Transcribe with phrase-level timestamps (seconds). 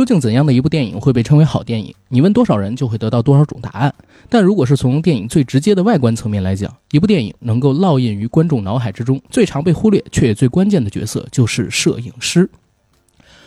[0.00, 1.94] 究竟怎样的一部电影会被称为好电影？
[2.08, 3.94] 你问多少人，就会得到多少种答案。
[4.30, 12.48] 但如果是从电影最直接的外观层面来讲，一部电影能够烙印于观众脑海之中，最常被忽略却也最关键的角色就是摄影师。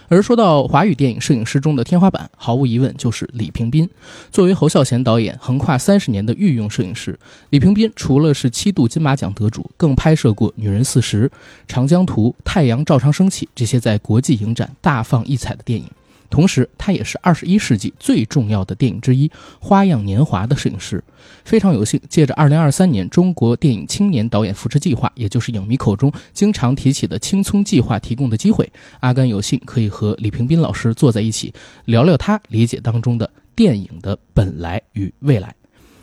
[0.10, 3.90] 而说到华语电影摄影师中的天花板，毫无疑问就是李平斌。
[4.30, 7.18] 作为侯孝贤导演横跨三十年的御用摄影师，
[7.50, 11.24] 李平斌除了是七度金马奖得主，更拍摄过《女人四十》
[11.68, 15.88] 《长江图》《太阳照常升起》这些在国际影展大放异彩的电影。
[16.34, 21.04] 同时，他也是二十一世纪最重要的电影之一《花样年华》的摄影师。
[21.46, 28.68] 非常有幸，借着二零二三年中国电影青年导演扶持计划，也就是影迷口中经常提起的“青葱计划”提供的机会，
[29.00, 31.54] 阿甘有幸可以和李平斌老师坐在一起，
[31.86, 35.54] 聊聊他理解当中的电影的本来与未来。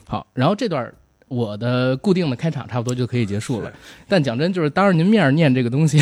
[0.07, 0.95] 好，然后这段。
[1.31, 3.73] 我的固定的开场差不多就可以结束了，
[4.09, 5.97] 但讲真，就是当着您面念这个东西，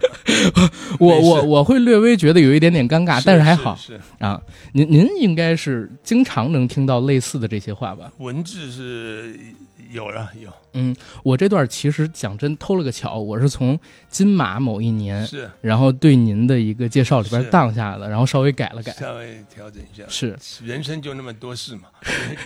[0.98, 4.40] 我我我会略微觉得有一点点尴尬，但是还好是啊。
[4.72, 8.10] 您您应该是经常能听到类似的这些话吧？
[8.16, 9.38] 文字是。
[9.90, 20.38] 有了有，嗯，我这段其实讲真偷了个巧，我是从金马某一年是，然后对您的一个介绍里边荡下的，然后稍微改了改，稍微调整一下，是。
[20.64, 21.88] 人生就那么多事嘛，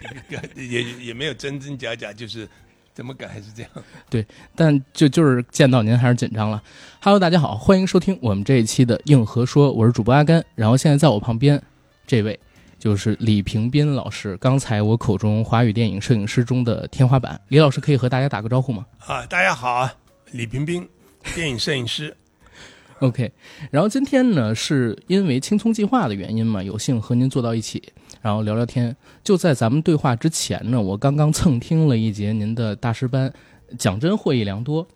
[0.56, 2.48] 也也没有真真假假，就是
[2.94, 3.70] 怎么改还是这样，
[4.08, 6.62] 对，但就就是见到您还是紧张了。
[7.02, 11.62] Hello，大家好，欢迎收听我们这一期的硬核说，我是主播阿甘，然后现在在我旁边
[12.06, 12.40] 这位。
[12.84, 17.40] 就是李平斌老师，刚才我口中华语电影摄影师中的天花板。
[17.48, 18.84] 李老师可以和大家打个招呼吗？
[19.06, 19.90] 啊，大家好啊，
[20.32, 20.86] 李平斌，
[21.34, 22.14] 电影摄影师。
[23.00, 23.32] OK，
[23.70, 27.82] 然后今天呢，是因为青葱计划的原因嘛，有幸和您坐到一起，
[28.20, 28.94] 然后聊聊天。
[29.22, 33.32] 就在咱们对话之前呢，我刚刚蹭听了一节您的大师班，
[33.78, 34.86] 讲真获益良多。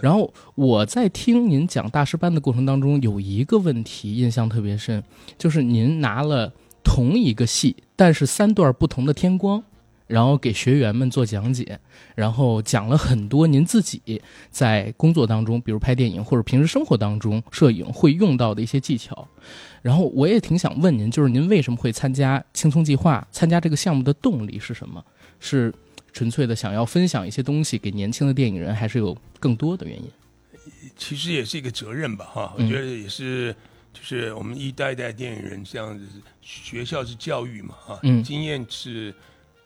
[0.00, 5.02] 然后我在听您讲大师班的过程当中，有一个问题印象特别深，
[5.36, 6.52] 就是您拿了。
[6.94, 9.64] 同一个戏，但是三段不同的天光，
[10.08, 11.80] 然后给学员们做讲解，
[12.14, 19.26] 然后讲了很多您自己在工作当中，比如拍电影或者平时生活当中摄影会用到的一些技巧。
[19.80, 23.26] 然后我也挺想问您，就是您为什么会参加青葱计划？
[23.32, 25.02] 参加这个项目的动力是什么？
[25.40, 25.72] 是
[26.12, 30.10] 纯粹的想要分享一些东西给年轻的电影人，还是有更多的原因？
[30.98, 33.56] 其实也是一个责任吧，哈，我觉得也是。
[33.92, 36.06] 就是我们一代代电影人这样子，
[36.40, 39.14] 学校是教育嘛，啊，经验是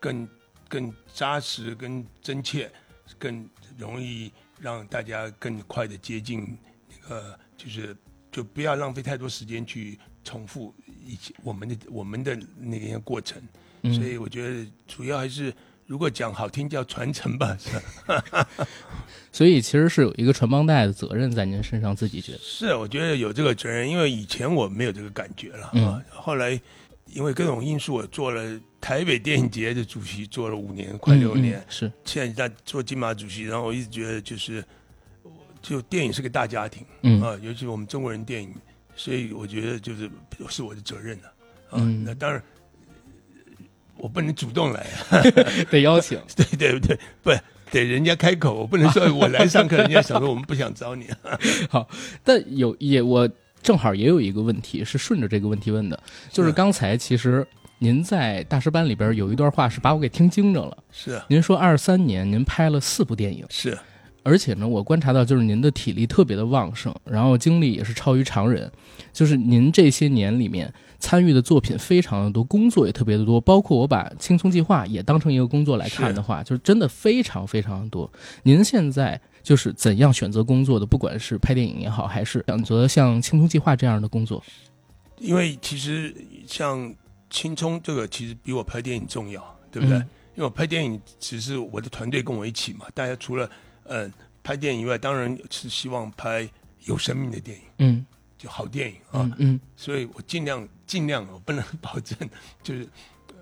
[0.01, 0.29] 更
[0.69, 2.71] 更扎实、更真切、
[3.19, 3.49] 更
[3.79, 6.59] 容易让大家更快的接近
[7.03, 7.97] 那个，就是
[8.31, 13.43] 就不要浪费太多时间去重复以前我们的我们的那个过程，
[13.83, 15.55] 所以我觉得主要还是。
[15.87, 17.81] 如果讲好听叫传承吧，是，
[19.31, 26.03] 所以其实是有一个传帮带的责任在您身上，自己觉得是，我觉得有这个责任，因为以前我没有这个感觉了啊。
[26.11, 26.61] 后来
[27.07, 34.65] 因为各种因素，我做了台北电影节的主席，做了五年，快六年，是现在在做金马主席，然后我一直觉得就是，
[35.63, 38.53] 就电影是个大家庭，嗯啊，尤其我们中国人电影，
[38.97, 40.11] 所以我觉得就是
[40.49, 41.29] 是我的责任了，
[41.71, 42.43] 啊，那当然。
[43.99, 45.23] 我不能主动来啊，
[45.71, 47.33] 得邀请， 对对对，不
[47.71, 51.09] 得人家开口，我不能说 我来上课，人家想说我们不想招你。
[51.69, 51.89] 好，
[52.23, 53.29] 但有也我
[53.63, 56.53] 正好也有一个问题是顺着这个问题问的，就是。
[56.53, 57.47] 刚才其实
[57.79, 61.21] 您在大师班里边有一段话是把我给听惊着了，是。
[61.29, 63.77] 您说二三年您拍了四部电影，是，
[64.27, 68.71] 而且呢我观察到就是您的体力特别的旺盛，然后精力也是超于常人，
[69.13, 70.73] 就是您这些年里面。
[70.99, 78.11] 参与的作品非常的多，工作也特别的多，包括我把《青葱计划》也当成一个工作来看的话，就是真的非常非常的多。
[78.45, 80.87] 您现在就是怎样选择工作的？
[80.87, 84.43] 不管是拍电影也好，还是选择像《青葱计划》这样的工作？
[85.19, 86.17] 因为其实
[86.47, 86.81] 像
[87.29, 89.99] 《青葱》这个，其实比我拍电影重要，对不对？
[89.99, 93.49] 因为我拍电影只是我的团队跟我一起嘛，大家除了
[93.89, 96.49] 嗯拍电影以外，当然是希望拍
[96.85, 97.65] 有生命的电影。
[97.79, 98.07] 嗯。
[98.39, 102.17] 就好电影啊，嗯，所以我尽量尽量，我不能保证，
[102.63, 102.87] 就是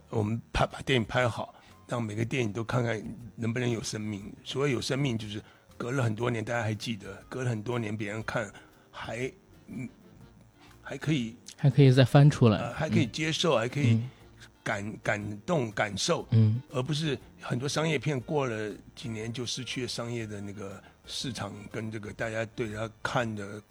[0.09, 1.53] 我们拍把电影拍好，
[1.89, 3.03] 让每个电影都看看
[3.35, 4.33] 能不能有生命。
[4.45, 5.43] 所谓有生命，就是
[5.77, 8.49] 隔了很多年，大家还记得，隔了很多年，别人看
[8.89, 9.29] 还
[9.67, 9.89] 嗯
[10.81, 14.01] 还可以，还可以再翻出来，还可以接受，还可以
[14.65, 23.63] 感感动感受，嗯，而不是很多商业片过了几年就失去了商业的那个市场跟这个大家对他看的。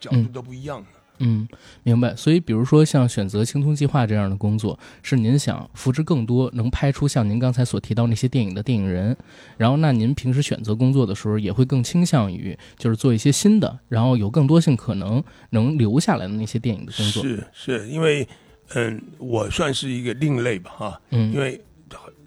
[0.00, 0.86] 角度都不一样
[1.18, 1.48] 嗯，
[1.82, 2.14] 明白。
[2.14, 9.16] 所以，比如说像选择青葱计划这样的工作，是您想扶持更多能拍出像您刚才所提到那些电影的电影人。
[9.56, 15.20] 然后，那您平时选择工作的时候，也会更倾向于就是做一些新的，然后有更多性可能
[15.50, 17.24] 能留下来的那些电影的工作。
[17.24, 18.28] 是是，因为
[18.74, 21.60] 嗯，我算是一个另类吧，哈，嗯，因为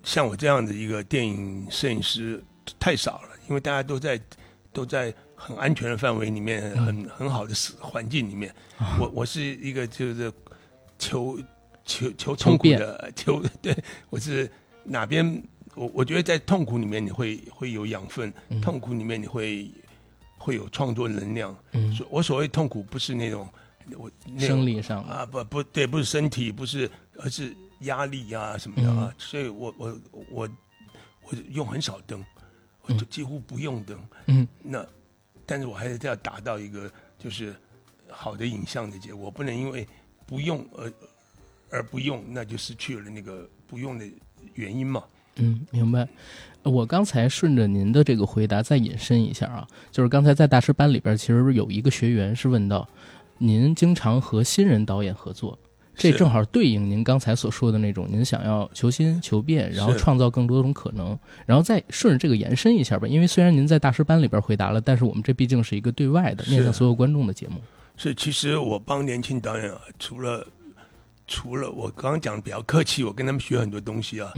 [0.04, 2.44] 像我这样的一个电影摄影师
[2.80, 4.20] 太少了，因为大家都在
[4.72, 5.14] 都在。
[5.44, 8.54] 很安全的范围里面，很很好的环境里面，
[9.00, 10.32] 我我是一个就是
[11.00, 11.40] 求
[11.84, 13.76] 求求痛苦的 求，对
[14.12, 14.48] 我是
[14.84, 15.44] 哪边
[15.74, 19.72] 我我觉得在痛苦里面你会会有养分，痛苦里面你会
[20.38, 21.58] 会有创作能量。
[21.72, 23.50] 嗯，我所谓痛苦不是那种
[23.98, 26.90] 我生理上啊不不对不是身体不是
[27.20, 30.50] 而是压力啊什么的啊，所以我我我
[31.24, 32.24] 我用很少灯，
[32.84, 34.00] 我就几乎不用灯。
[34.28, 34.86] 嗯，那。
[35.44, 36.90] 但是我还是要达到一个
[37.20, 37.54] 就是
[38.08, 39.86] 好的影像的结果，不能因为
[40.26, 40.94] 不用而
[41.70, 44.06] 而不用，那就失去了那个不用的
[44.54, 45.04] 原因嘛。
[45.36, 46.08] 嗯，明白。
[46.64, 52.88] 我刚才顺着您的这个回答再引申一下啊，就是刚才在大师班里边，其实有一个学员是问到，
[53.44, 55.58] 您经常和新人导演合作。
[55.96, 63.08] 这正好对应您刚才所说的那种，您想要求新求变，然后创造更多种可能，然后再顺着这个延伸一下吧。
[63.08, 67.60] 因为虽然您在大师班里边回答了，但是我们这毕竟是一个对外的、面向所有观众的节目。
[67.98, 70.48] 是，其实我帮年轻导演啊，除了
[71.28, 74.32] 除了我刚刚讲的比较客气，我跟他们学很多东西啊，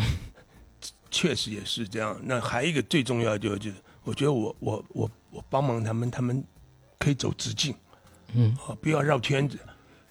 [1.12, 2.20] 确实也是这样。
[2.24, 6.44] 那还有一个最重要就就是，我觉得我我我我帮忙他们，他们
[6.98, 7.74] 可以走直径，
[8.36, 9.58] 嗯，啊，不要绕圈子。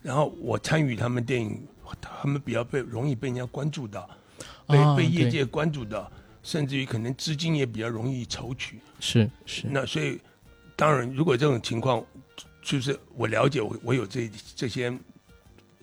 [0.02, 1.64] 然后我参与他们电影，
[2.00, 4.08] 他们比较被容易被人家关注到，
[4.66, 6.10] 被被业界关注到，
[6.42, 8.80] 甚至于可能资金也比较容易筹取。
[8.98, 9.68] 是是。
[9.70, 10.18] 那所以，
[10.74, 12.04] 当然，如果这种情况，
[12.62, 14.92] 就是我了解，我我有这这些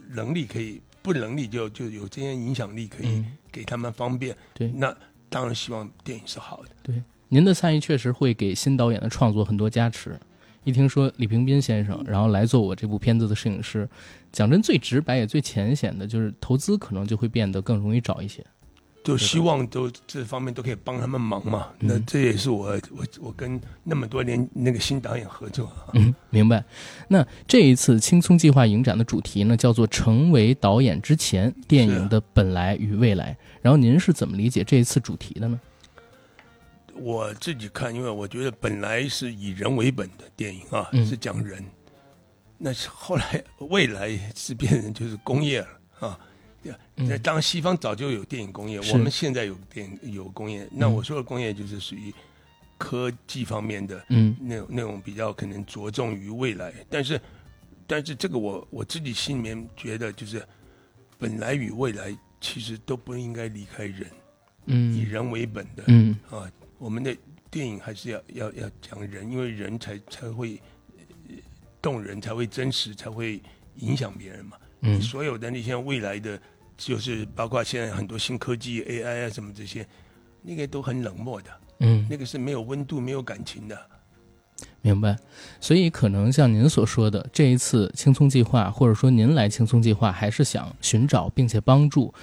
[0.09, 4.36] 能力可以，不能力就就有这些影响力可以给他们方便。
[4.53, 4.69] 对。
[4.75, 4.94] 那
[5.30, 6.69] 当然希望电影是好的。
[6.83, 10.19] 对，您的参与确实会给新导演的创作很多加持。
[10.64, 13.88] 一听说李平斌先生，然后来做我这部片子的摄影师，
[14.32, 18.46] 讲真最直白也最浅显的，就是投资可能就会变得更容易找一些。
[19.02, 21.70] 就希望都这方面都可以帮他们忙嘛。
[21.80, 25.72] 那这也是我我我跟那么多年那个新导演合作。
[25.94, 26.64] 嗯，明白。
[27.08, 33.36] 那这一次青葱计划影展的主题呢，叫做“成为导演之前：电影的本来与未来”。
[33.64, 35.60] 然后您是怎么理解这一次主题的呢？
[37.01, 41.63] 我自己看，因为我觉得本来是以人为本的电影啊，是讲人。
[42.57, 45.68] 那是后来未来是变成就是工业了
[46.00, 46.19] 啊。
[46.96, 50.68] 那当西方早就有电影工业，我们现在有电有工业。
[50.69, 52.13] 那我说的工业就是属于
[52.78, 56.74] 科技方面的，嗯，那种那种比较可能着重于未来。
[56.90, 57.19] 但是，
[57.88, 60.46] 但是这个我我自己心里面觉得，就是
[61.18, 64.07] 本来与未来其实都不应该离开人，
[64.66, 66.51] 嗯，以人为本的，嗯啊。
[66.80, 67.16] 我们的
[67.52, 70.60] 电影还是要要要讲人，因为人才才会
[71.81, 73.42] 动人，才会真实，才会
[73.76, 74.58] 影响别人嘛。
[74.81, 76.40] 嗯，所有的那些未来的，
[76.78, 79.86] 就是包括现在很多新科技 AI 啊什么这些，
[80.42, 81.52] 那个都很冷漠的。
[81.81, 83.78] 嗯，那个是没有温度、没有感情的。
[84.82, 85.18] 明白。
[85.60, 92.14] 所以可能像您所说的，这一次青葱计划，或者说您来青葱计划，还是想寻找并且帮助。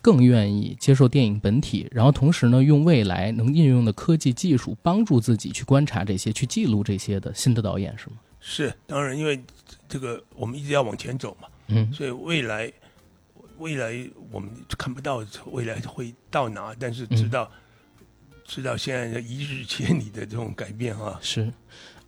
[0.00, 8.16] 更愿意接受电影本体，然后同时呢，用未来能应用的科技技术帮助自己去观察这些、去记录这些的新的导演是吗？
[8.40, 9.40] 是，当然，因为
[9.88, 12.72] 这个我们一直要往前走嘛，嗯，所以未来
[13.58, 14.48] 未来我们
[14.78, 17.50] 看不到未来会到哪，但是知道
[18.44, 21.18] 知道现在的一日千里的这种改变啊。
[21.20, 21.52] 是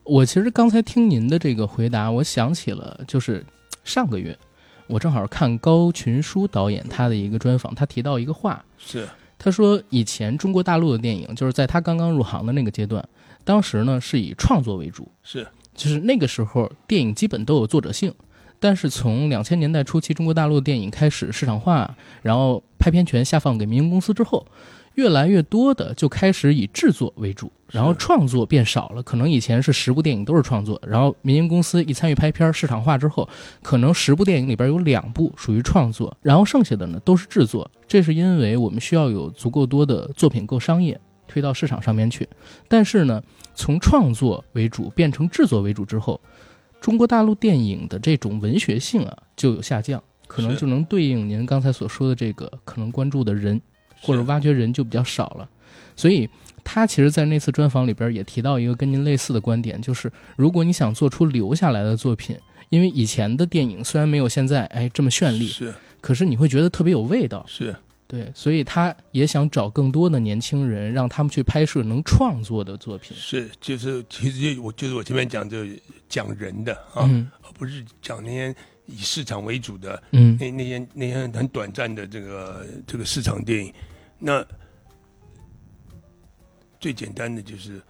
[0.05, 3.45] 我其实刚才听您的这个回答，我想起了就是
[3.83, 4.39] 上个月。
[4.91, 13.07] 我正好看高群书导演他的一个专访，他提到一个话，是他说以前中国大陆的电影，就是在他刚刚入行的那个阶段，
[13.45, 18.13] 当时呢是以创作为主，是就是那个时候电影基本都有作者性，
[18.59, 24.45] 但是从两千年代初期中国大陆的电影开始市场化，然后拍片权下放给民营公司之后。
[25.01, 29.03] 越来越多的就开始以制作为主，然后创作变少了。
[29.03, 33.27] 可能以前是十部电影都是创作，然后民营公司一参与拍片，市场化之后，
[33.63, 37.69] 可能十部电影里边有两部属于创作，然后剩下的呢都是制作。
[37.89, 42.29] 这是因为我们需要有足够多的作品够商业，推到市场上面去。
[42.69, 43.23] 但是呢，
[43.55, 46.21] 从创作为主变成制作为主之后，
[46.79, 53.59] 中国大陆电影的这种文学性啊就有下降，可能就能对应您刚才所说的这个可能关注的人。
[54.01, 55.49] 或者挖掘人就比较少了，
[55.95, 56.29] 所以
[56.63, 62.37] 他其实，在那次专访里边也提到一个跟您类似的观点，就是如果你想做出留下来的作品，
[62.69, 67.45] 因为以前的电影虽然没有现在哎这么绚丽，是可是你会觉得特别有味道。
[67.49, 67.75] 是
[68.07, 73.17] 对，所以他也想找更多的年轻人，让他们去拍摄能创作的作品。
[73.17, 75.59] 是，就是其实就我就是我前面讲就
[76.09, 78.55] 讲人的啊，嗯而不是讲那些
[78.87, 83.73] 以市场为主的嗯那那些那些很短暂的这个这个市场电影。
[84.21, 84.47] 那
[86.79, 87.83] 最简单的就是，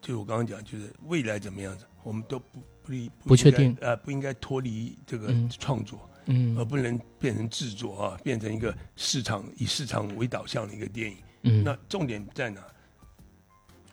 [0.00, 6.08] 就我刚刚讲，就是未来怎么样子，我们都不不离应该不确定呃，不应该脱离这个嗯创作。
[6.24, 11.16] 而嗯不能变成制作啊，变成一个市场以市场为导向的一个电影。
[11.42, 12.64] 嗯，那重点在哪？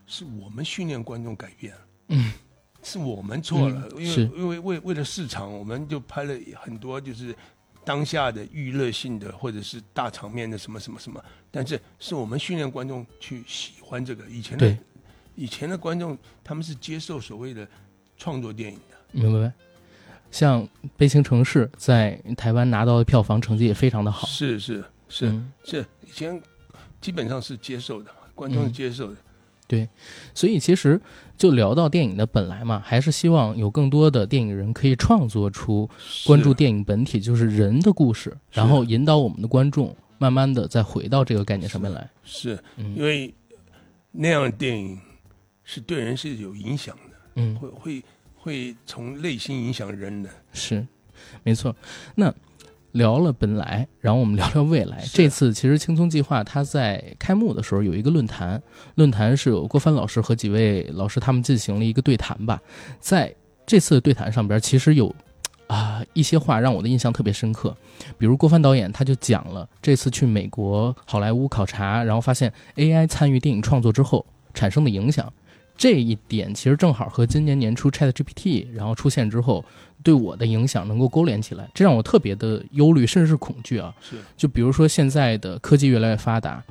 [0.05, 2.31] 是我们训练观众改变了，嗯，
[2.83, 7.35] 是我们错了，因为因为为为了市场，我们就拍了很多就是
[7.89, 11.19] 当下的娱乐性的或者是大场面的什么什么什么，
[11.49, 14.23] 但是是我们训练观众去喜欢这个。
[14.29, 14.77] 以前的对
[15.33, 17.67] 以前的观众他们是接受所谓的
[18.15, 19.51] 创作电影的，明白。
[20.29, 20.61] 像
[20.95, 24.27] 《悲情城市》在台湾拿到的票房成绩也非常的好。
[24.27, 25.27] 是是是。
[25.27, 26.39] 嗯是以前
[27.01, 29.17] 基本上是接受的，观众是嗯接受的。
[30.33, 30.99] 所以其实
[31.37, 35.89] 就聊到电影的本来嘛，还是希望有更多的电影人可以创作出
[36.25, 42.09] 关注电影本体，就是人的故事，然后引导我们的观众慢慢的再回到这个概念上面来。
[42.23, 43.33] 是嗯因为
[44.11, 44.99] 那样的电影
[45.63, 48.03] 是对人是有影响的，嗯，会会
[48.35, 50.29] 会从内心影响人的。
[50.51, 50.85] 是，
[51.43, 51.75] 没错。
[52.15, 52.33] 那
[52.91, 55.03] 聊了本来，然后我们聊聊未来。
[55.13, 58.61] 这次其实青葱计划它在开幕的时候有一个论坛，
[58.95, 62.59] 论坛是有郭帆老师和几位老师他们进行了一个对谈吧。
[62.99, 63.33] 在
[63.65, 65.13] 这次的对谈上边，其实有
[65.67, 67.75] 啊一些话让我的印象特别深刻，
[68.17, 75.31] 比如郭帆导演他就讲了这次去美国好莱坞考察，然后发现 AI 参与电影创作之后产生的影响。
[75.79, 79.63] 这一点其实正好和今年年初 ChatGPT 然后出现之后
[80.03, 83.95] 对我的影响能够勾连起来，这让我特别的忧虑，甚至是恐惧啊。
[84.01, 86.61] 是就比如说现在的科技越来越发达，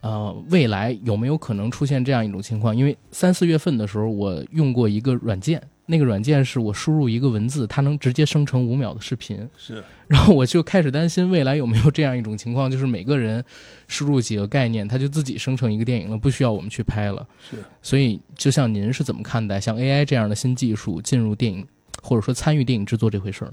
[0.00, 2.76] 呃，未来有没有可能出现这样一种情况？
[2.76, 9.82] 因为三四月份的时候，我用过一个软件，那个软件是我输入一个文字，它能直接生成五秒的视频，是。
[10.06, 13.42] 然后我就开始担心未来有没有这样一种情况，就是每个人
[13.88, 17.26] 输入几个概念，它就自己生成一个电影了，不需要我们去拍了。
[17.50, 21.66] 是，所以，就像您是怎么看待像 AI 这样的新技术进入电影，
[22.02, 23.52] 或者说参与电影制作这回事儿？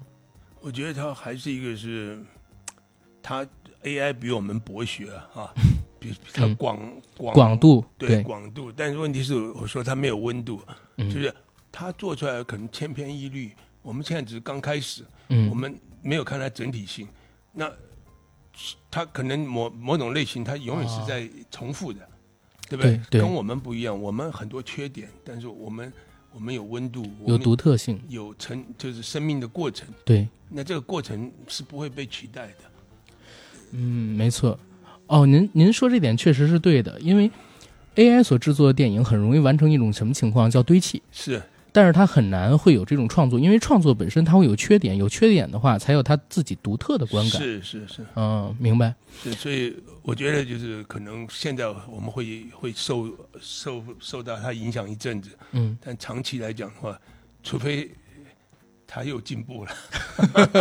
[0.62, 2.20] 我觉得它还是一个是，
[3.22, 3.48] 它
[3.84, 5.54] AI 比我们博学啊，
[6.00, 6.56] 比比它嗯。
[6.56, 6.80] 广
[7.18, 8.22] 广广度对。
[8.24, 10.62] 广度，但是问题是我说它没有温度，
[10.98, 11.10] 嗯。
[11.10, 11.34] 就是
[11.75, 13.51] 它做出来可能千篇一律。
[13.82, 17.05] 我们现在只是刚开始，嗯，我们没有看它整体性，
[17.51, 17.70] 那
[18.89, 22.00] 他可能某某种类型，它永远是在重复的，
[22.70, 22.96] 对不对？
[22.96, 25.91] 对对跟我们不一样，我们很多缺点，但是我们
[26.32, 32.55] 我们有温度，有独特性，有成就是生命的过程，对，那这个过程是不会被取代的。
[33.72, 34.58] 嗯，没错。
[35.08, 37.29] 哦，您您说这点确实是对的，因为
[37.96, 41.03] AI 所制作的电影很容易完成一种什么情况，叫堆砌。
[41.12, 41.41] 是
[41.75, 47.41] 但是他很难会有这种创作，因为创作本身它会有缺点，有缺点的话才有他自己独特的观感。
[47.41, 48.96] 是是是嗯，明白。
[49.22, 53.10] 是，所以我觉得就是可能现在我们会会受
[53.41, 56.98] 受受到他影响一阵子，嗯，但长期来讲的话，
[57.44, 57.91] 除非
[58.88, 59.72] 它又进步了，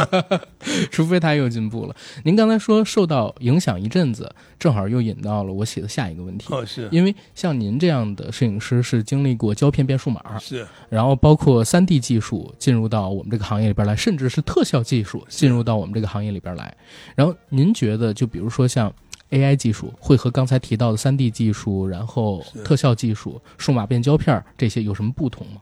[0.91, 1.95] 除非他又进步了。
[2.25, 6.53] 您刚才说受到影响一阵子，正好又引到了我写的下一个问题。
[6.53, 16.77] 哦是因为像您这样的摄影师是经历过胶片变数码，是然后包括三 D 技术进入到我们这个行业里边来，甚至是特效技术进入到我们这个行业里边来。
[17.15, 18.93] 然后您觉得，就比如说像
[19.31, 25.61] AI 技术，会和刚才提到的三 D 技术，然后特效技术、数码变胶片这些有什么不同吗？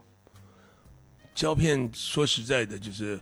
[1.35, 1.91] 胶片。
[1.93, 3.21] 说实在的，就是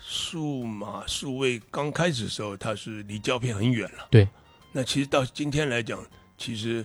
[0.00, 4.08] 数码数位刚开始的时候，它是离胶片很远了。
[4.10, 4.28] 对，
[4.72, 6.04] 那其实到今天来讲，
[6.36, 6.84] 其实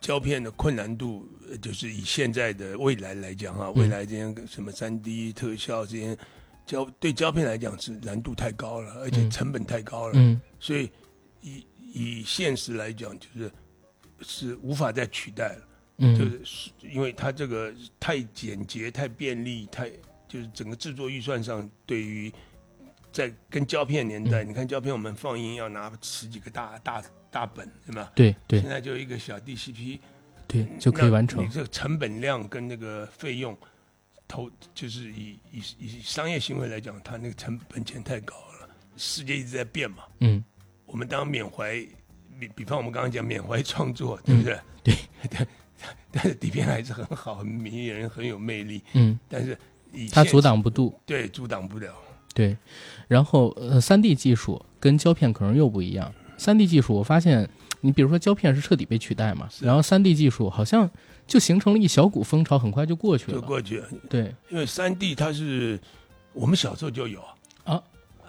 [0.00, 6.16] 胶片的困难度，呃就是以现在的未来来讲啊，嗯未来这些什么三 D 特效这些
[6.66, 10.90] 胶对胶片来讲是难度太高了，而且嗯成本太高了，嗯所以
[11.42, 13.52] 以以现实来讲，就是
[14.22, 15.62] 是无法再取代了。
[16.00, 19.90] 就嗯是因为它这个太简洁、太便利、太
[20.26, 22.32] 就是整个制作预算上，对于
[23.12, 28.10] 在跟胶片年代，嗯你看胶片我们放映要拿十几个大大大本，对吧？
[28.14, 29.98] 对对现在就一个小 DCP
[30.46, 31.48] 对，就可以完成你。
[31.48, 33.56] 这个成本量跟那个费用
[34.26, 38.68] 投，就是以以以商业行为来讲，它那个成本钱太高了。
[38.96, 40.42] 世界一直在变嘛，嗯
[40.86, 41.74] 我们当然缅怀，
[42.38, 44.58] 比比方我们刚刚讲缅怀创作，对不对？
[44.82, 44.94] 对
[45.30, 45.46] 对，
[46.12, 48.82] 但是底片还是很好，很迷人，很有魅力。
[48.94, 49.56] 嗯但是
[49.92, 50.94] 以它阻挡不住。
[51.06, 51.92] 对阻挡不了。
[52.32, 52.56] 对，
[53.08, 56.12] 然后呃，三 D 技术跟胶片可能又不一样。
[56.38, 57.48] 三 D 技术，我发现
[57.80, 60.88] 你比如说胶片是彻底被取代嘛，然后三 D 技术好像
[61.26, 63.40] 就形成了一小股风潮，很快就过去了。
[63.40, 65.78] 就过去了，对，因为三 D 它是
[66.32, 67.20] 我们小时候就有
[67.64, 67.82] 啊，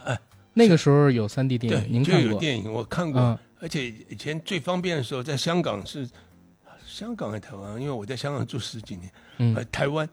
[0.03, 0.19] 哎，
[0.53, 2.31] 那个时候有三 D 电对影，，您就看过？
[2.33, 6.09] 有电影我看过，嗯而且以前最方便的时候，在香港是
[6.91, 7.79] 香港还是台湾？
[7.79, 10.07] 因为我在香港住十几年，嗯呃，台湾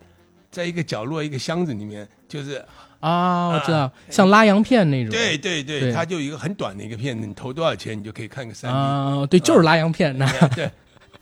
[0.50, 2.64] 在一个角落一个箱子里面，就是
[3.00, 5.10] 啊，我知道啊，像拉洋片那种。
[5.10, 8.76] 对对对，对它就一个很短的一个片子，你投多少钱你就可以看个三 D。
[8.78, 10.30] 啊，对，就是拉洋片那。
[10.50, 10.70] 对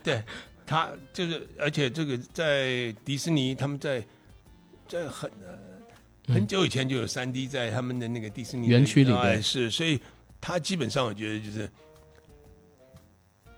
[0.03, 0.23] 对，
[0.67, 4.05] 它就是，而且这个在迪士尼，他们在
[4.87, 10.01] 在很呃很久以前就有三 D 在他们的那个迪士尼园区里边哎是，所以
[10.41, 11.69] 它基本上我觉得就是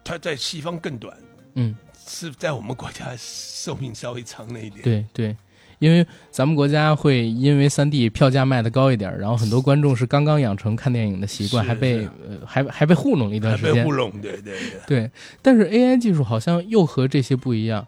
[0.04, 1.16] 它在西方更短，
[1.54, 1.76] 嗯，
[2.08, 4.82] 是在我们国家寿命稍微长了一点。
[4.82, 5.36] 对对，
[5.78, 13.92] 因为咱们国家会因为三 D 票价卖的高一点，然后很多观众是刚刚养成看电影的习惯，还被呃还还被糊弄了一段时间被糊。
[13.92, 15.10] 弄，对对对，对，
[15.42, 17.86] 但是 AI 技术好像又和这些不一样，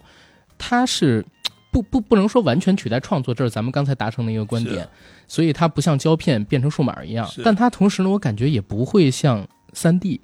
[0.58, 1.24] 它是
[1.72, 4.86] 不不不能说完全取代创作，这是咱们刚才达成的一个观点。
[5.26, 10.20] 所以它不像胶片变成数码一样，但它同时呢，我感觉也不会像三 D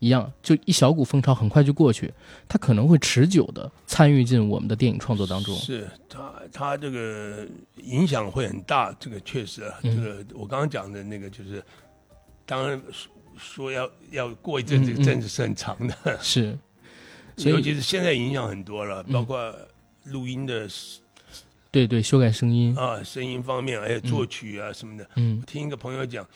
[0.00, 2.12] 一样，就一小股风潮很快就过去，
[2.48, 5.54] 它可能会持久的参与进我们的电影创作当中。
[5.56, 7.46] 是他，他这个
[7.82, 9.96] 影响会很大，这个确实啊，嗯。
[9.96, 11.62] 这个我刚刚讲的那个就是，
[12.46, 16.56] 当然说说要要过一阵子，嗯嗯阵子是很长的，是，
[17.36, 19.12] 所以尤其是现在影响很多了，嗯。
[19.12, 19.52] 包括
[20.04, 20.68] 录音的
[21.70, 25.06] 对对，修改声音，啊声音方面，还有作曲啊什么的。
[25.16, 25.38] 嗯。
[25.40, 26.26] 我听一个朋友讲，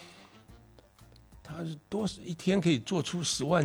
[1.57, 3.65] 他是多一天可以做出十万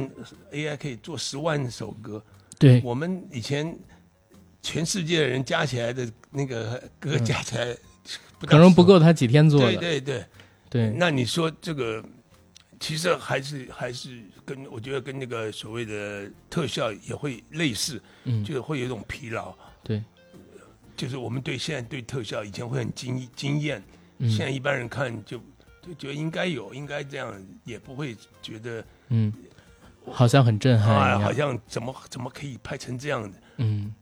[0.51, 2.23] AI 可以做十万首歌，
[2.59, 3.77] 对，我们以前
[4.61, 7.75] 全世界的人加起来的那个歌加起来
[8.41, 8.83] 可能不。
[8.83, 9.75] 够他几天做的。
[9.77, 10.25] 对对对，
[10.69, 10.89] 对。
[10.97, 12.03] 那你说这个，
[12.79, 19.53] 其实还是还是跟我觉得跟那个所谓的特效也会类似，嗯，就是会有一种疲劳。
[19.83, 20.03] 对，
[20.95, 23.83] 就是我们对现在对特效以前会很惊惊艳，
[24.19, 24.29] 嗯。
[24.29, 25.41] 现在一般人看就
[25.87, 29.31] 就觉得应该有，应该这样，也不会觉得嗯，
[30.11, 33.37] 好像很震撼啊，好像怎么怎么可以拍成这样的？
[33.57, 33.93] 嗯，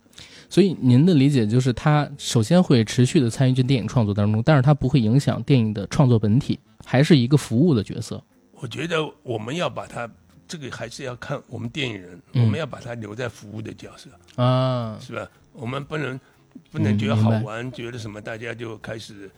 [0.49, 8.23] 所以您的理解就是，他首先会持续的参与进电影创作当中，但是他不会影响电影的创作本体，还是一个服务的角色。
[8.53, 10.09] 我觉得我们要把它
[10.47, 14.09] 这个还是要看我们电影人，嗯我们要把它留在服务的角色。
[14.41, 15.29] 啊，是吧？
[15.53, 16.19] 我们不能
[16.71, 19.29] 不能觉得好玩，觉得什么，大家就开始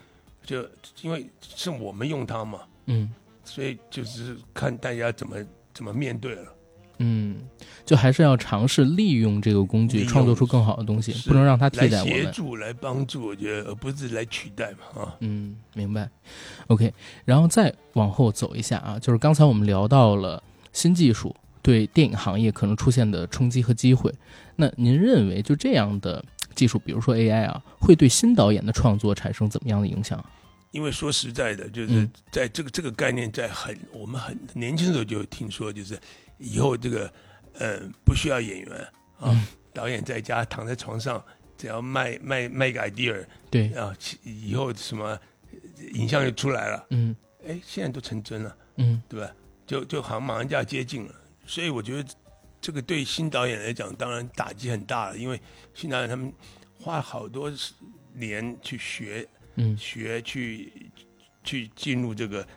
[0.48, 0.68] 就
[1.04, 3.12] 因为是我们用它嘛，嗯
[3.44, 5.36] 所以就是看大家怎么
[5.74, 6.54] 怎么面对了。
[7.00, 7.38] 嗯，
[7.86, 12.14] 就还是要尝试利用这个工具，创作出更好的东西，不能让它替代我们。
[12.24, 15.16] 协助、来帮助，我觉得而不是来取代嘛啊。
[15.20, 16.10] 嗯，明白。
[16.66, 16.92] OK，
[17.24, 20.42] 然后再往后走一下啊，就是刚才我们聊到了
[20.74, 24.12] 新技术对电影行业可能出现的冲击和机会。
[24.56, 30.26] 那您认为就这样的技术，比如说 AI 啊，会对新导演的创作产生怎么样的影响？
[30.78, 32.12] 因为说实在的，就是嗯。
[32.32, 36.00] 在这个这个概念，在很我们很年轻的时候就听说，就是
[36.38, 37.12] 以后这个
[37.54, 38.72] 呃不需要演员
[39.18, 39.48] 啊，嗯。
[39.74, 41.24] 导演在家躺在床上，
[41.58, 43.92] 只要卖卖卖个 idea 对，啊，
[44.24, 45.20] 以后什么
[45.52, 46.86] 呃影像就出来了。
[46.92, 47.16] 嗯。
[47.48, 49.02] 哎，现在都成真了，嗯。
[49.10, 49.32] 对吧？
[49.66, 51.16] 就就好像马上就要接近了，
[51.48, 52.10] 所以我觉得
[52.62, 55.42] 这个对新导演来讲，当然打击很大了，因为
[55.74, 56.32] 新导演他们
[56.80, 57.52] 花好多
[58.14, 59.78] 年去学嗯。
[59.78, 60.90] 学去
[61.44, 62.48] 去进入这个，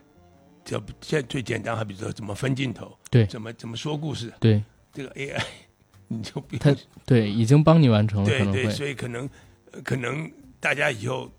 [0.65, 3.27] 这现在最简单，还比如说怎么分镜头，对。
[3.27, 4.63] 怎么怎么说故事，对。
[4.93, 5.41] 这个 AI
[6.09, 9.31] 你就不它用对，已经帮你完成了，对对，所以可能
[9.71, 11.31] 呃可能大家以后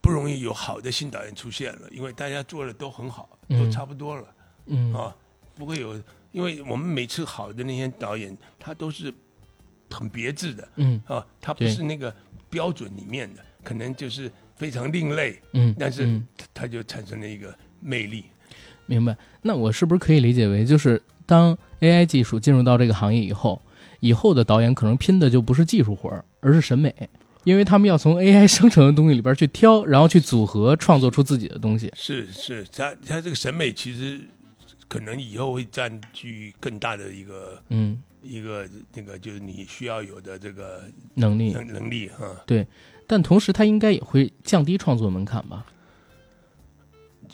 [0.00, 4.34] 不容易有好的新导演出现了，因为大家做的都很好，都嗯差不多了、
[4.66, 4.92] 嗯。
[4.92, 5.14] 啊，
[5.54, 5.94] 不会有，
[6.32, 9.14] 因为我们每次好的那些导演，他都是
[9.88, 11.00] 很别致的嗯。
[11.06, 12.12] 啊，他不是那个
[12.56, 16.18] 标准里面的，可能就是非常另类，嗯，但是
[16.54, 18.24] 它就产生了一个魅力。
[18.86, 19.14] 明白。
[19.42, 23.60] 那我是不是可以理解为，就是当 AI 技术进入到这个行业以后，
[24.00, 26.94] 以后的导演可能拼的就不是技术活儿，而是审美，
[27.44, 31.92] 因为他们要从 AI 生成的东西里边去挑，然后去组合，创作出自己的东西。
[31.94, 34.18] 是是，他他这个审美其实
[34.88, 40.84] 可能以后会占据更大的一个嗯，一个那个就是你需要有的这个
[41.14, 42.26] 能力，能能力哈。
[42.46, 42.66] 对
[43.06, 45.64] 但同时它应该也会降低创作门槛吧？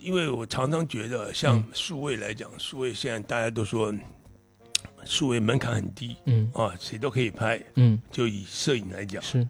[0.00, 3.94] 因为我常常觉得，像嗯数位来讲，数位现在大家都说
[5.04, 7.62] 数位门槛很低嗯啊，谁都可以拍。
[7.76, 9.48] 嗯，就以摄影来讲，是，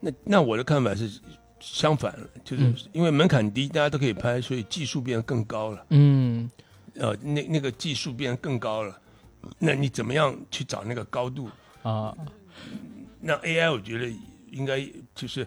[0.00, 1.20] 那那我的看法是
[1.60, 5.86] 相反了，就是嗯因为门槛低，大家都可以拍，所以技术变得更高了。
[5.90, 6.50] 嗯
[6.94, 8.98] 呃，那那个技术变得更高了，
[9.58, 11.48] 那你怎么样去找那个高度？
[11.82, 12.14] 啊，
[13.20, 14.12] 那 AI 我觉得
[14.50, 15.46] 应该就是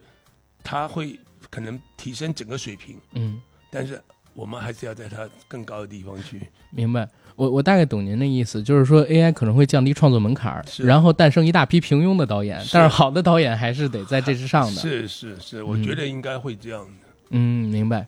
[0.64, 4.02] 它会可能提升整个水平，嗯，但是
[4.34, 6.42] 我们还是要在它更高的地方去。
[6.72, 7.08] 明白。
[7.36, 14.80] 我我大概懂您的意思，就是说 AI 可能会降低创作门槛然后诞生一大批平庸的导演，但是好的导演还是得在这之上的。
[14.80, 17.08] 是是是，我觉得应该会这样的。
[17.32, 18.08] 嗯，明白。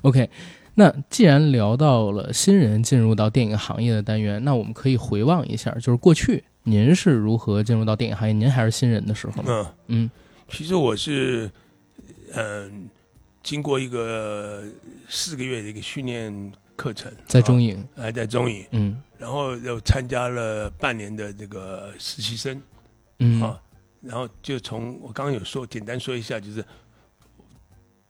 [0.00, 0.30] OK，
[0.74, 8.32] 那既然聊到了新人进入到电影行业的单元，那我们可以回望一下，就是过去您是如何进入到电影行业？
[8.32, 9.74] 您还是新人的时候吗？
[9.88, 10.10] 嗯，嗯
[10.48, 11.50] 其实我是
[12.34, 12.88] 嗯、
[13.42, 14.62] 经过一个
[15.08, 17.76] 四个月的一个训练课程，在中影。
[17.96, 22.60] 啊还在中影，嗯然后又参加了半年的这个实习生。
[23.18, 23.60] 嗯啊，
[24.00, 26.64] 然后就从我刚刚有说，简单说一下，就是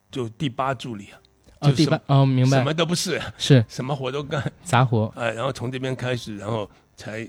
[0.09, 1.19] 就第八助理啊，
[1.63, 5.11] 啊，就什第八哦，明白什么都不是，是什么活都干，杂活。
[5.15, 7.27] 哎，然后从这边开始，然后才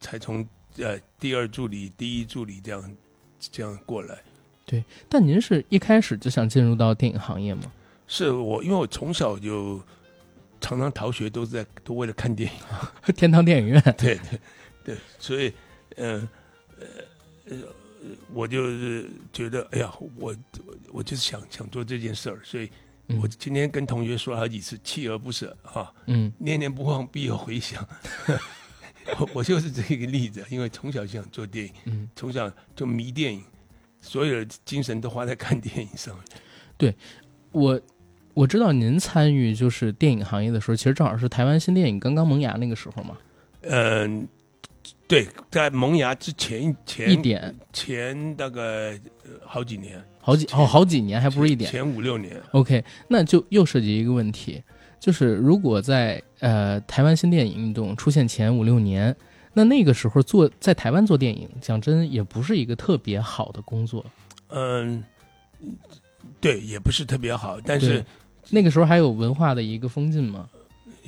[0.00, 0.46] 才从
[0.78, 2.96] 呃第二助理、第一助理这样
[3.38, 4.18] 这样过来。
[4.66, 7.62] 对但您是一开始就想进入到电影行业吗？
[8.06, 9.80] 是我，因为我从小就
[10.60, 12.58] 常常逃学，都是在都为了看电影。
[13.14, 13.80] 天堂电影院。
[13.98, 14.40] 对对
[14.84, 15.52] 对，所以
[15.96, 16.28] 嗯
[16.78, 16.86] 呃
[17.46, 17.56] 呃
[18.32, 20.34] 我就是觉得，哎呀，我
[20.92, 22.70] 我就是想想做这件事儿，所以嗯
[23.20, 26.32] 我今天跟同学说了好几次，锲而不舍哈，嗯。
[26.38, 27.86] 念念不忘，必有回响。
[29.18, 33.42] 我我就是这个例子，因为从小就想做电影，嗯，从小就迷电影，
[34.00, 36.24] 所有的精神都花在看电影上面。
[36.76, 36.94] 对
[37.50, 37.80] 我
[38.34, 43.16] 我知道您参与就是电影行业的时候，其实正好是台湾新电影刚刚萌芽那个时候嘛，
[43.62, 44.28] 嗯，
[45.08, 47.52] 对，在萌芽之前前一点。
[47.72, 51.68] 前大概呃好几年，好几哦好几年，还不是一点。
[51.68, 52.40] 前五六年。
[52.52, 54.62] OK，那就又涉及一个问题，
[55.00, 59.14] 就是如果在呃台湾新电影运动出现前五六年，
[59.52, 64.04] 那那个时候做在台湾做电影，讲真也不是一个特别好的工作。
[64.50, 65.02] 嗯，
[66.40, 68.04] 对，也不是特别好，但是
[68.50, 70.48] 那个时候还有文化的一个封禁吗，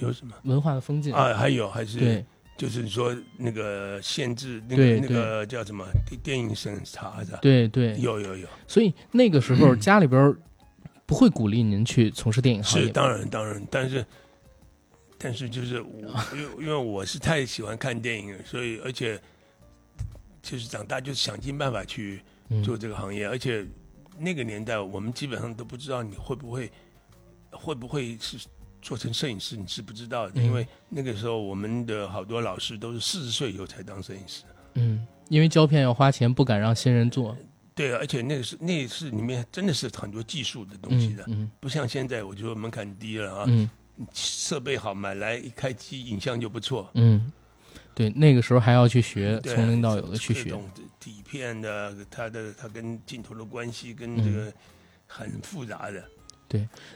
[0.00, 1.14] 有什么文化的封禁。
[1.14, 1.32] 啊？
[1.34, 2.24] 还有还是对
[2.56, 10.34] 就是说那个限制那个那个叫什么电电影审查的，对对，有有有，所以那个时候家里边
[11.06, 12.86] 不会鼓励您去从事电影行业。
[12.86, 14.04] 是当然当然，但是
[15.18, 19.20] 但是就是我 因为因为我是太喜欢看电影了，所以而且
[20.42, 22.62] 就是长大就想尽办法去嗯。
[22.62, 23.66] 做这个行业，而且
[24.18, 26.70] 那个年代我们基本上都不知道你会不会
[27.50, 28.36] 会不会是
[28.82, 34.42] 做成摄影师，你是不知道的，嗯因为那个时候我们的好多老师都是四十岁以后才当摄影师。
[34.74, 37.36] 嗯，因为胶片要花钱，不敢让新人做
[37.74, 43.70] 对，而且那个是那是里面真的是很多技术的东西的，嗯嗯不像现在我觉得门槛低了啊，嗯
[44.12, 46.90] 设备好买来一开机影像就不错。
[46.94, 47.32] 嗯，
[47.94, 50.54] 对，那个时候还要去学，从零到有的去学。
[50.98, 54.52] 底片的，它的它跟镜头的关系跟嗯这个
[55.06, 56.04] 很复杂的。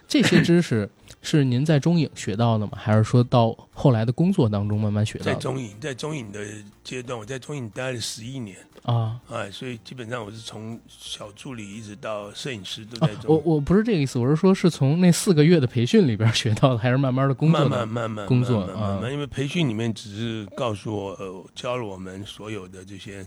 [0.08, 0.88] 这些知识
[1.22, 2.72] 是您在中影学到的吗？
[2.76, 5.34] 还是说到后来的工作当中慢慢学到的？
[5.34, 6.44] 在中影，在中影的
[6.82, 13.54] 阶段，我在中影待了十一年啊哎，所以基本上我是从小助理一直到摄影师都啊在，中我。
[13.56, 17.76] 我不是这个意思，我是说，是从那四个月的培训里边学到的，还是慢慢的工作慢的？
[17.78, 23.26] 慢慢慢工作啊慢慢慢慢，因为培训里面只是告诉我，呃，教了我们所有的这些，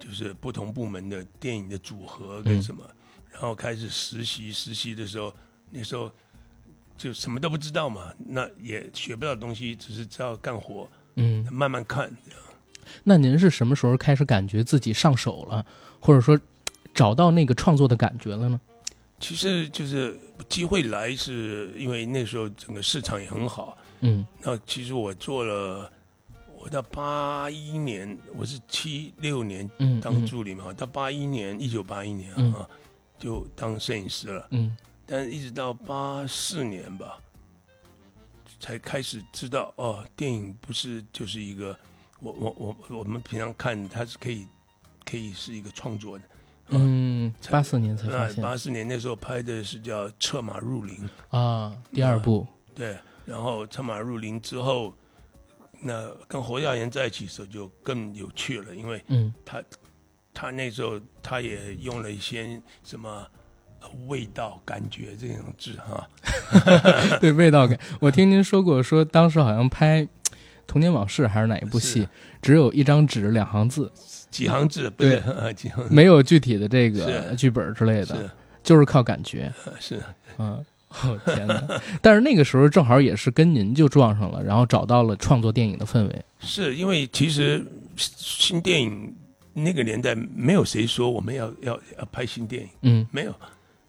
[0.00, 2.82] 就是不同部门的电影的组合跟嗯什么，
[3.30, 4.52] 然后开始实习。
[4.52, 5.32] 实习的时候，
[5.70, 6.10] 那时候
[6.96, 12.10] 就什么都不知道嘛，那也学不到东西，只是知道干活，嗯，慢慢看。
[13.04, 15.64] 那您是什么时候开始感觉自己上手了，
[16.00, 16.38] 或者说
[16.94, 18.60] 找到那个创作的感觉了呢？
[19.20, 20.16] 其实就是
[20.48, 23.76] 机会来，是因为那时候整个市场也很好。
[24.00, 25.90] 嗯那其实我做了，
[26.56, 32.68] 我到八一年，我是七六年嗯，当嗯助理嘛，到八一年，一九八一年嗯啊，
[33.18, 34.46] 就当摄影师了。
[34.52, 34.76] 嗯
[35.10, 37.18] 但是一直到八四年吧，
[38.60, 41.74] 才开始知道哦，电影不是就是一个，
[42.20, 44.46] 我我我我们平常看它是可以
[45.06, 46.24] 可以是一个创作的。
[46.68, 52.46] 嗯，八四年才发那现八四年那时候拍的是叫《策马入林》，啊，第二部。
[52.74, 54.92] 对，然后策马入林之后，
[55.80, 59.32] 那跟侯耀贤在一起的时候就更有趣了，因为嗯。
[59.46, 59.64] 他
[60.34, 63.30] 他那时候他也用了一些什么呃
[64.06, 66.08] 味道、感觉这种字哈，
[67.20, 70.06] 对味道感，我听您说过，说当时好像拍
[70.66, 72.08] 童年往事》还是哪一部戏是，
[72.42, 73.90] 只有一张纸两行字，
[74.30, 75.22] 几行字，不是
[75.56, 78.30] 几行字，没有具体的这个剧本之类的，是。
[78.62, 79.50] 就是靠感觉。
[79.80, 79.98] 是。
[80.36, 80.62] 嗯，
[81.02, 81.62] 哦天哪！
[82.02, 86.24] 但是那个时候正好也是跟您就撞上了，然后找到了创作电影的氛围。
[86.40, 87.64] 是，因为其实
[87.96, 89.14] 新电影
[89.54, 93.34] 那个年代没有谁说我们要要要拍新电影，嗯，没有，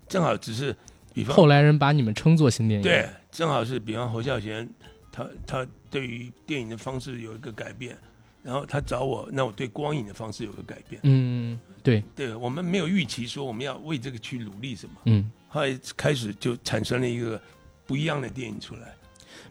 [0.09, 0.75] 正好只是
[1.13, 2.83] 比方后来人把你们称作新电影。
[2.83, 4.67] 对，正好是比方侯孝贤，
[5.11, 7.97] 他他对于电影的方式有一个改变，
[8.43, 10.99] 然后他找我，那我对光影的方式有个改变。
[11.03, 17.39] 嗯，对，对我们没有预期说我们要为这个去努力什么，嗯，后来开始就产生了一个
[17.85, 18.93] 不一样的电影出来。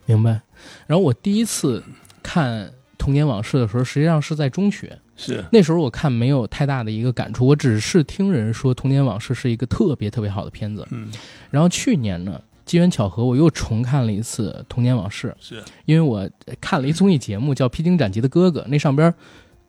[0.05, 0.41] 明白。
[0.85, 1.83] 然后我第一次
[2.21, 2.67] 看
[2.97, 4.99] 《童年往事》的时候，实际上是在中学。
[5.19, 10.87] 是那时候我看没有太大的一个感触，我只是听人说《童年往事》是一个特别特别好的片子。
[10.91, 11.09] 嗯，
[11.51, 16.27] 然后去年呢，机缘巧合，我又重看了一次《童年往事》，是因为我
[16.61, 19.13] 看了一综艺节目叫《披荆斩棘的哥哥》，那上边，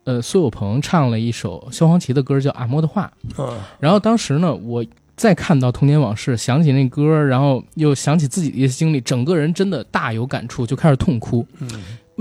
[0.05, 3.11] 呃，苏有朋唱了一首萧煌奇的歌，叫《阿嬷的话》。
[3.37, 4.85] 嗯，然后当时呢，我
[5.17, 11.45] 再看到《童年往事》，想起那歌，然后又想起自己的一些经历，整个人真的大有感触，就开始痛哭。
[11.59, 11.69] 嗯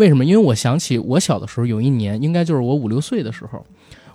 [0.01, 0.25] 为什么？
[0.25, 3.63] 因为我想起我小的时候，有一年，应该就是我五六岁的时候，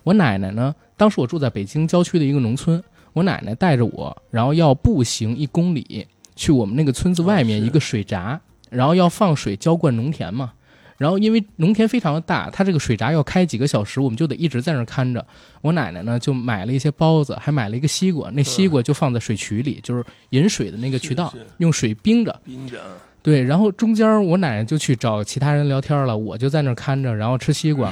[0.03, 10.53] 我奶奶呢，当时我住在北京郊区的一个农村，我奶奶带着我，然后要步行一公里去我们那个村子外面一个水闸，然后要放水浇灌农田嘛。
[10.97, 15.23] 然后因为农田非常的大，它这个水闸要开几个小时，我们就得一直在那儿看着。
[15.61, 22.41] 我奶奶呢就买了一些包子，还买了一个西瓜，那西瓜就放在水渠里，就是饮水的那个渠道用水冰着。
[22.45, 22.87] 冰着啊，
[23.25, 27.91] 对，然后中间我奶奶就去找其他人聊天了，我就在那儿看着，然后吃西瓜。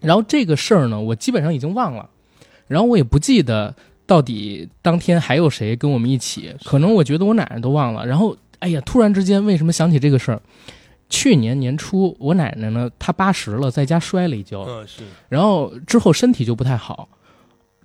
[0.00, 2.08] 然后这个事儿呢，我基本上已经忘了，
[2.66, 3.74] 然后我也不记得
[4.06, 8.06] 到底当天还有谁跟我们一起，可能我觉得我奶奶都忘了。
[8.06, 10.40] 然后，哎呀，突然之间为什么想起这个事儿？
[11.10, 17.06] 去年年初，我奶奶呢，她八十了，在家摔了一跤，嗯是然后之后身体就不太好。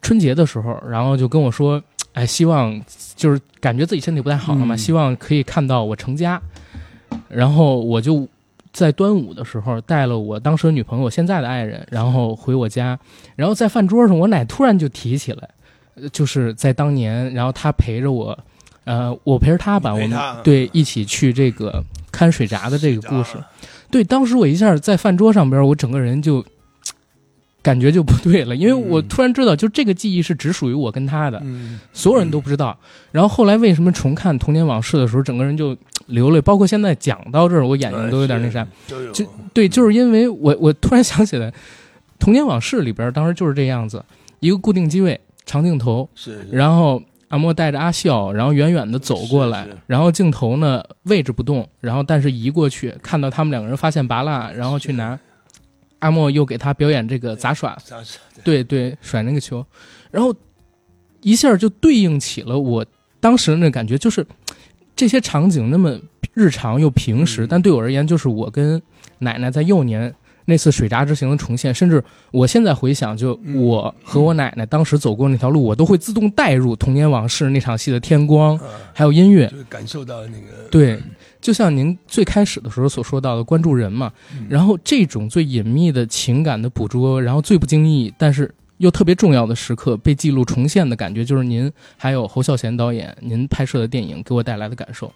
[0.02, 1.84] 春节的时候，然后就跟我说
[2.16, 2.82] ：“哎，希望
[3.18, 6.42] 就是感觉自己身体不太好了嘛，嗯希望可以看到我成家。”
[7.28, 8.28] 然后我就
[8.72, 12.98] 在端午的时候带了我当时的女朋友，现在的爱人，然后回我家。
[13.36, 15.50] 然后在饭桌上，我奶突然就提起来，
[15.96, 18.38] 呃就是在当年，然后她陪着我，
[18.84, 23.38] 呃，我陪着她吧，我们对一起去这个看水闸的这个故事。
[23.92, 26.46] 对，当时我一下在饭桌上边，我整个人就
[27.62, 32.78] 感觉就不对了，因为我嗯突然知道，就这个记忆是只属于我跟他的，嗯所有人都不知道。
[33.12, 35.76] 然后后来为什么重看《童年往事》的时候，整个人就
[36.10, 38.68] 流泪，包括现在讲到这儿，我眼睛都有点那啥。，
[39.14, 41.50] 就对，就是因为我我突然想起来，
[42.20, 44.04] 《童年往事》里边当时就是这样子，
[44.40, 55.18] 一个固定机位，长镜头，是，然后阿莫带着阿笑，然后远远的走过来，然后镜头呢位置不动，然后但是移过去，看到他们两个人发现拔蜡，然后去拿，
[56.00, 59.66] 阿莫又给他表演这个杂耍，啥是对对，甩那个球，
[60.12, 60.34] 然后
[61.22, 62.86] 一下就对应起了我
[63.20, 64.26] 当时的那感觉，就是
[65.00, 65.98] 这些场景那么
[66.34, 68.82] 日常又平时，嗯但对我而言，就是我跟
[69.20, 79.48] 奶奶在幼年那次水闸之行的重现，甚至我现在回想，就嗯我和我奶奶当时走过那条路，我都会自动带入童年往事那场戏的天光，啊，还有音乐。
[79.48, 81.02] 就感受到那个对，
[81.40, 95.10] 就像您最开始的时候所说到的关注人嘛，嗯然后这种最隐秘的情感的捕捉，然后最不经意，但是又特别重要的时刻被记录重现的感觉，就是您还有侯孝贤导演您拍摄的电影给我带来的感受。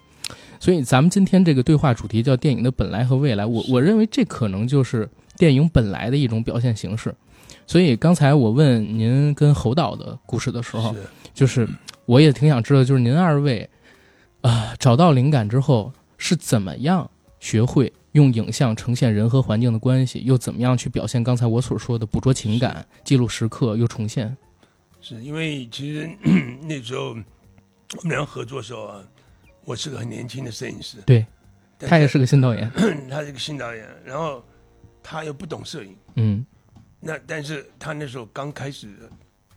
[0.60, 7.14] 所以咱们今天这个对话主题叫电影的本来和未来，我我认为这可能就是电影本来的一种表现形式。
[7.66, 11.00] 所以刚才我问您跟侯导的故事的时候，是
[11.34, 11.68] 就是
[12.06, 13.68] 我也挺想知道，就是您二位，
[14.42, 24.36] 啊、找到灵感之后是怎么样学会用影像呈现人和环境的关系，又怎么样去表现刚才我所说的捕捉情感、记录时刻又重现？
[25.00, 26.08] 是因为其实
[26.62, 29.04] 那时候我们俩合作的时候啊，
[29.64, 31.26] 我是个很年轻的摄影师，对
[31.78, 32.70] 他也是个新导演，
[33.10, 34.42] 他是个新导演，然后
[35.02, 36.46] 他又不懂摄影，嗯，
[37.00, 38.88] 那但是他那时候刚开始，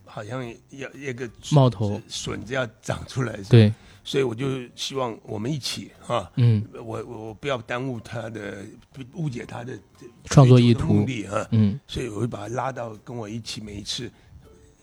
[0.04, 3.72] 好像要一个冒头，笋子要长出来，，对，
[4.08, 6.64] 所以我就希望我们一起啊，嗯。
[6.72, 9.78] 我我我不要耽误他的，不误解他的
[10.24, 11.78] 创作意图，的啊，嗯。
[11.86, 14.10] 所以我会把他拉到跟我一起，每一次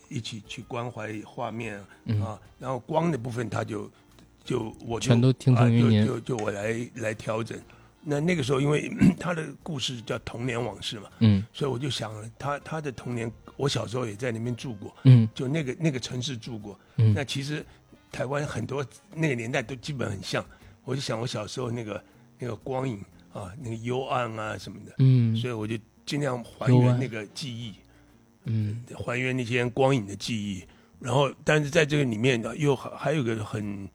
[0.09, 3.89] 一起去关怀画面嗯，啊，然后光的部分他就
[4.43, 6.03] 就我就全都听从于您。
[6.03, 7.59] 啊、就就就我来来调整。
[8.07, 8.88] 那那个时候，因为
[9.19, 11.43] 他的故事叫童年往事嘛，嗯。
[11.51, 15.27] 所以我就想了，他他的童年，我小时候也在那边住过，嗯。
[15.33, 16.79] 就那个那个城市住过。
[16.97, 17.11] 嗯。
[17.15, 17.65] 那其实
[18.15, 20.43] 台湾很多那个年代都基本很像。
[20.86, 22.01] 我就想我小时候那个
[22.39, 27.73] 那个光影啊，那个幽暗啊什么的，嗯所以我就尽量还原那个记忆，
[28.45, 30.63] 嗯还原那些光影的记忆。
[30.99, 33.89] 然后，但是在这个里面呢，又还还有一个很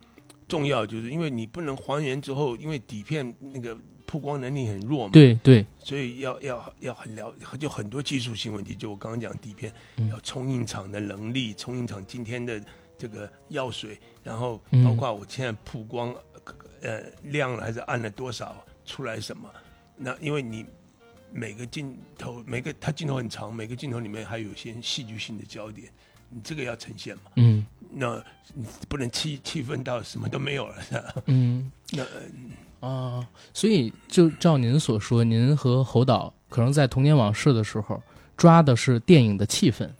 [0.47, 8.75] 重要，就是因为你不能还原之后，因为底片那个曝光能力很弱嘛，对对，所以要要要很了，就很多技术性问题。
[8.75, 12.61] 就我刚刚讲底片，嗯要冲印厂的能力，冲印厂今天的
[13.01, 16.15] 这个药水，然后嗯包括我现在曝光，
[16.83, 19.51] 呃，亮了还是暗了多少，出来什么？
[19.97, 20.67] 那因为你
[21.33, 25.89] 每个镜头，每个它镜头很长，每个镜头里面还有一些戏剧性的焦点，
[26.29, 27.23] 你这个要呈现嘛？
[27.37, 28.23] 嗯那
[28.55, 31.15] 你不能气气氛到什么都没有了，是吧？
[31.27, 32.05] 嗯那
[32.87, 38.01] 啊，所以就照您所说，您和侯导可能在《童年往事》的时候
[38.37, 39.91] 抓的是电影的气氛，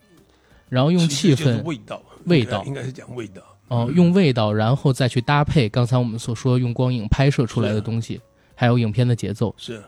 [0.69, 2.63] 然后用气氛味道，味道。
[2.65, 3.41] 应该是讲味道。
[3.67, 8.19] 哦，用味道，然后再去搭配刚才我们所说用光影拍摄出来的东西，
[8.53, 9.53] 还有影片的节奏。
[9.57, 9.81] 是，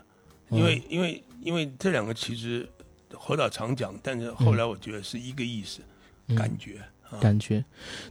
[0.48, 0.58] 嗯。
[0.58, 2.66] 因为、因为因为这两个其实
[3.12, 5.80] 侯导常讲，但是后来我觉得是一个意思，
[6.28, 6.34] 嗯。
[6.34, 6.78] 感觉
[7.10, 7.62] 啊，感觉，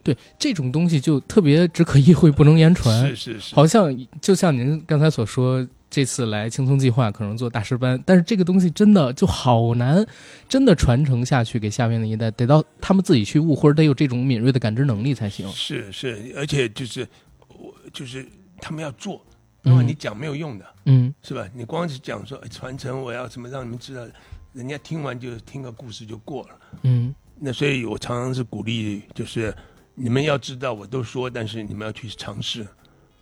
[0.04, 3.08] 对这种东西就特别只可意会不能言传。
[3.08, 10.04] 是，是是，好像就像您刚才所说，这次来青葱计划可能做大师班，但是这个东西真的就好难，
[10.48, 15.48] 真的传承下去给下面的一代，得到他们自己去悟，或者得有这种敏锐的感知能力才行。
[15.52, 17.06] 是是，而且就是
[17.46, 18.26] 我就是
[18.60, 19.24] 他们要做，
[19.62, 21.48] 因为嗯你讲没有用的，嗯是吧？
[21.54, 24.04] 你光是讲说哎传承，我要怎么让你们知道，
[24.52, 26.58] 人家听完就听个故事就过了。
[26.82, 29.54] 嗯那所以我常常是鼓励，就是
[29.94, 32.66] 你们要知道，我都说，但是你们要去尝试。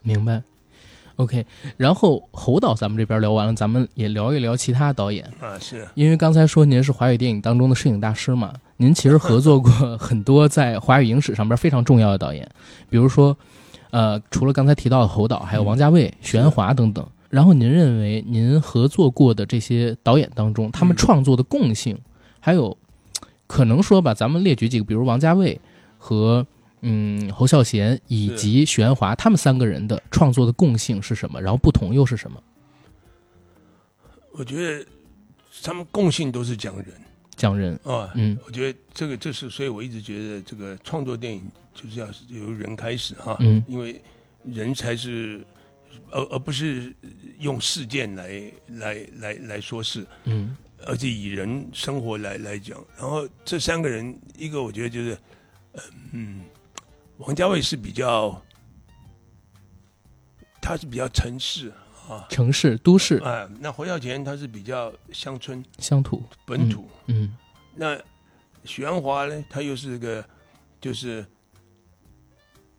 [0.01, 0.43] 明白。
[1.23, 5.25] OK，然后侯导咱们这边聊完了，咱们也聊一聊其他导演。
[5.41, 12.49] 啊，是因为刚才说您是华语电影当中的摄影大师嘛，您其实合作过 很多在华语影史上边非常重要的导演，
[12.91, 13.37] 比如说，
[13.91, 17.07] 呃，除了刚才提到的侯导，还有王家卫、许鞍华等等。
[17.31, 21.99] 然后您认为您合作过的这些导演当中，他们嗯创作的共性，
[22.41, 22.77] 还有
[23.47, 25.59] 可能说吧，咱们列举几个，比如王家卫
[25.97, 26.47] 和
[26.83, 31.41] 嗯侯孝贤以及许鞍华，他们三个人的创作的共性是什么？
[31.41, 32.43] 然后不同又是什么？
[34.33, 34.87] 我觉得
[35.63, 36.87] 他们共性都是讲人
[37.37, 38.11] 讲人，啊。
[38.15, 41.43] 嗯我觉得这个这是，所以我一直觉得这个创作电影
[41.75, 44.01] 就是要由人开始哈，嗯因为
[44.45, 45.45] 人才是，
[46.11, 46.93] 而而不是
[47.39, 52.83] 用事件来来来来说事，嗯而且以人生活来来讲。
[52.99, 55.17] 然后这三个人，一个我觉得就是，
[55.73, 56.41] 呃嗯，
[57.23, 58.41] 王家卫是比较，
[60.61, 61.73] 他是比较城市
[62.09, 65.65] 啊，城市、都市、啊，那侯孝贤他是比较乡村。
[65.79, 66.89] 乡土，本土。
[67.07, 67.37] 嗯
[67.75, 67.99] 那
[68.65, 70.25] 许鞍华呢，他又是个
[70.81, 71.25] 就是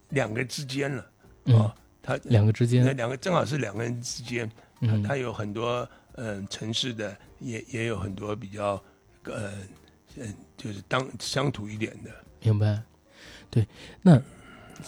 [0.10, 1.06] 两个之间了
[1.46, 1.60] 嗯。
[1.60, 2.82] 啊，，他两个之间。
[2.82, 4.52] 那间，两个正好是两个人之间，
[5.08, 8.82] 他有很多嗯、城市的，也也有很多比较
[9.24, 9.52] 呃
[10.18, 12.12] 嗯就是当乡土一点的。
[12.42, 12.82] 明白。
[13.54, 13.68] 对，
[14.02, 14.20] 那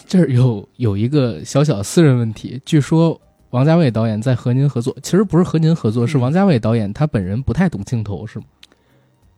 [0.06, 3.18] 这儿有有一个小小私人问题，据说
[3.50, 8.46] 王家卫导演在和您合作，其实不是和您合作，是嗯王家卫导演他本人不太懂镜头，是吗？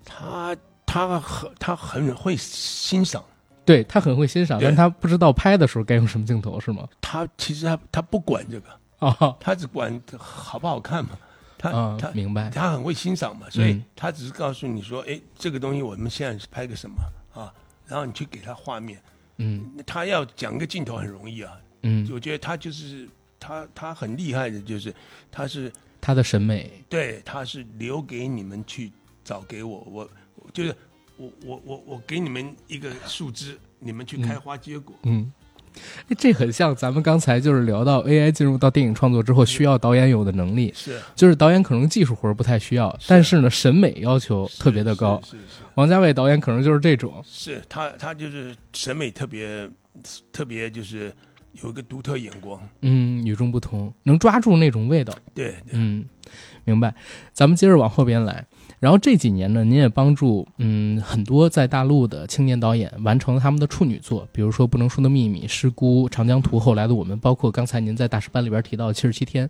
[0.03, 3.23] 他他很他很会欣赏，
[3.67, 6.89] 对他很会欣赏，但他不知道拍的时候该用什么镜头，是吗？
[7.03, 11.11] 他其实他他不管这个，啊 他只管好不好看嘛。
[11.61, 12.49] 他、啊他，明白。
[12.51, 16.97] 他很会欣赏嘛，所以嗯他只是告诉你说，哎，这个东西我们现在是拍个什么
[17.35, 17.53] 啊，
[17.85, 18.97] 然后你去给他画面。
[19.39, 19.73] 嗯。
[19.87, 23.09] 他要讲个镜头很容易啊，嗯，我觉得他就是
[23.41, 24.95] 他他很厉害的，就是
[25.33, 28.93] 他是他的审美，对他是留给你们去
[29.25, 30.75] 找给我，我我就是
[31.17, 34.95] 我我我我给你们一个树枝，你们去开花结果。
[35.05, 35.33] 嗯。
[36.09, 40.99] 哎这很像咱们刚才就是聊到 AI 进入到电影创作之后需要导演有的能力，是。
[41.15, 45.21] 就是导演可能技术活儿不太需要，但是呢审美要求特别的高。
[45.25, 45.45] 是是是
[45.79, 49.71] 王家卫导演可能就是这种，是是他他就是审美特别
[50.33, 51.15] 特别就是
[51.63, 55.15] 有一个独特眼光，嗯，与众不同，能抓住那种味道。
[55.33, 56.05] 对对嗯，
[56.65, 56.93] 明白。
[57.33, 58.45] 咱们接着往后边来。
[58.81, 69.47] 然后这几年呢，您也帮助嗯很多在大陆的青年导演完成了他们的处女作，比如说《不能说的秘密》《失孤》《长江图》，后来的我们，包括刚才您在大师班里边提到的《七十七天》。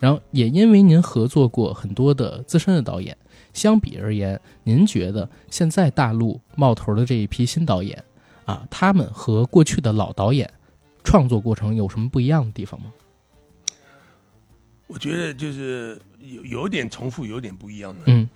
[0.00, 3.16] 然后也因为您合作过很多的资深的导演，
[3.52, 8.02] 相比而言，您觉得现在大陆冒头的这一批新导演
[8.44, 10.50] 啊，他们和过去的老导演
[11.04, 12.92] 创作过程有什么不一样的地方吗？
[14.86, 18.00] 我觉得就是有有点重复，有点不一样的。
[18.06, 18.28] 嗯，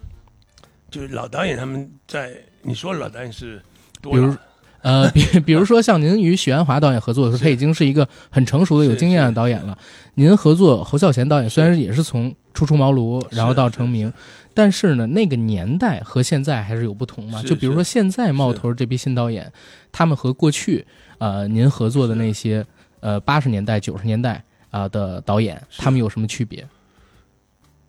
[0.90, 3.60] 就是老导演他们在你说老导演是
[4.00, 4.36] 多比如老
[4.82, 9.76] 呃，比比如说像您与许鞍华导演合作的时候， 他已经是一个很成熟的、有经验的导演了。
[10.14, 14.12] 您合作侯孝贤导演，虽然也是从初出茅庐，然后到成名，
[14.54, 17.42] 但是呢，那个年代和现在还是有不同嘛。
[17.42, 19.52] 就比如说现在冒头这批新导演，
[19.90, 20.86] 他们和过去
[21.18, 22.64] 呃您合作的那些
[23.00, 26.66] 呃八十年代、九十年代啊的导演，他们有什么区别？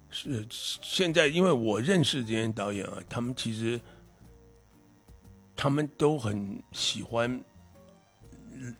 [0.09, 3.80] 是现在，因为我认识这些导演啊，他们其实。
[5.57, 7.41] 他们都很喜欢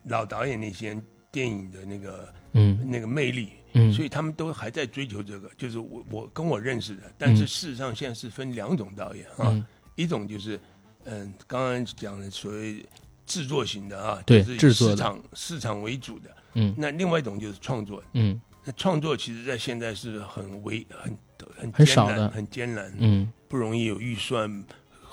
[0.08, 0.94] 老导演那些
[1.32, 5.50] 电影的那个嗯那个魅力，嗯，所以他们都还在追求这个。
[5.56, 10.58] 就是我我跟我认识的，但是事实上现在是分两种导演啊，一种就是
[11.04, 12.84] 嗯刚刚讲的所谓
[13.26, 21.18] 制作型的啊，对，制作市场市场为主的，嗯，那另外一种就是创作，嗯，那创作其实在现在是很危很
[21.56, 24.64] 很很少的，很艰难，嗯，不容易有预算。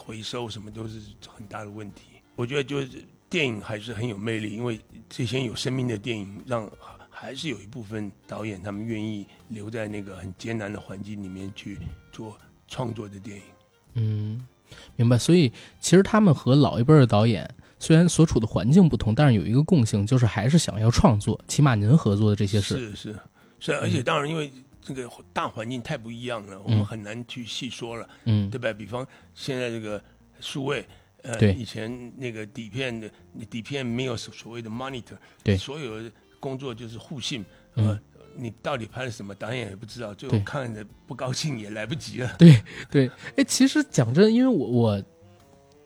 [0.06, 1.00] 回收什么都是
[1.30, 2.02] 很大的问题。
[2.36, 2.90] 我觉得就是
[3.30, 6.70] 电影还是很有魅力，因为这些有生命的电影，让
[7.24, 11.80] 还是有一部分导演他们愿意留在那个很艰难的环境里面去
[12.12, 13.44] 做创作的电影。
[13.94, 14.46] 嗯，
[14.98, 15.18] 明白。
[15.18, 17.50] 所以其实他们和老一辈的导演
[17.80, 21.40] 虽然所处的环境不同，但是有一个共性，就是还是想要创作。
[21.48, 23.20] 起码您合作的这些事是是
[23.60, 24.52] 是，而且当然因为。
[24.86, 28.74] 这个大环境太不一样了，我们很难去细说了，嗯，对吧？
[28.74, 30.04] 比方现在这个
[30.42, 30.86] 数位，
[31.22, 33.10] 呃，以前那个底片的
[33.50, 36.12] 底片没有所谓的 monitor，对，所有的
[36.44, 37.98] 工作就是互信，呃，
[38.36, 42.30] 你到底拍了什么，导演也不知道，最后看着不高兴也来不及了。
[42.38, 45.04] 对对，哎，其实讲真，因为我我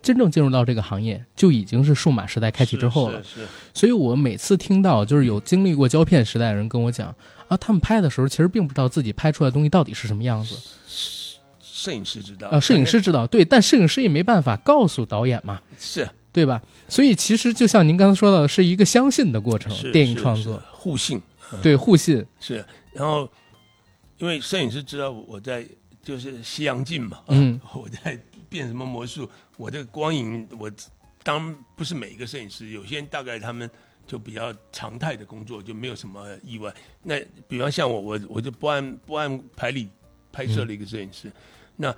[0.01, 7.13] 真正进入到这个行业，就已经是数码时代开启之后了，是，所以我每次听到就是有经历过胶片时代的人跟我讲。
[7.47, 10.55] 啊，他们拍的时候其实并不知道自己拍出来的东西到底是什么样子。
[11.61, 16.61] 摄影师知道啊，摄影师知道，对，但摄影师也没办法告诉导演嘛，是对吧？
[16.87, 21.21] 所以其实就像您刚才说到的，是一个相信的过程，电影创作互信，
[21.61, 22.65] 对，互信是。
[22.93, 23.29] 然后，
[24.17, 25.65] 因为摄影师知道我在
[26.03, 28.19] 就是西洋镜嘛，嗯， 我在
[28.49, 30.71] 变什么魔术，我这个光影，我
[31.23, 33.69] 当不是每一个摄影师，有些人大概他们。
[34.07, 36.73] 就比较常态的工作，就没有什么意外。
[37.03, 39.89] 那比方像我，我我就不按不按牌理
[40.31, 41.29] 拍摄了一个摄影师，
[41.75, 41.93] 那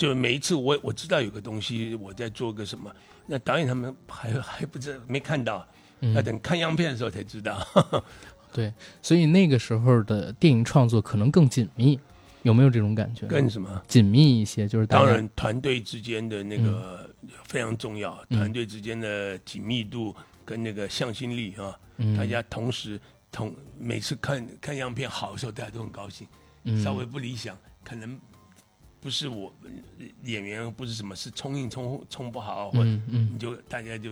[0.00, 2.90] 就每一次我我知道有个东西我在做个什么，
[3.26, 5.66] 那导演他们还还不知没看到，
[6.14, 7.62] 要等看样片的时候才知道。
[8.50, 8.72] 对，
[9.02, 12.00] 所以那个时候的电影创作可能更紧密，
[12.44, 13.26] 有没有这种感觉？
[13.26, 14.66] 更什么紧密一些？
[14.66, 17.08] 就是当然团队之间的那个
[17.44, 20.16] 非常重要，团队之间的紧密度。
[20.42, 21.78] 跟那个向心力啊，
[22.16, 26.26] 大家同时同每次看看样片好的时候，大家都很高兴。
[26.82, 28.18] 稍微不理想，可能
[29.00, 29.52] 不是我
[30.24, 34.10] 演员不是什么，是冲印冲冲不好，或者你就大家就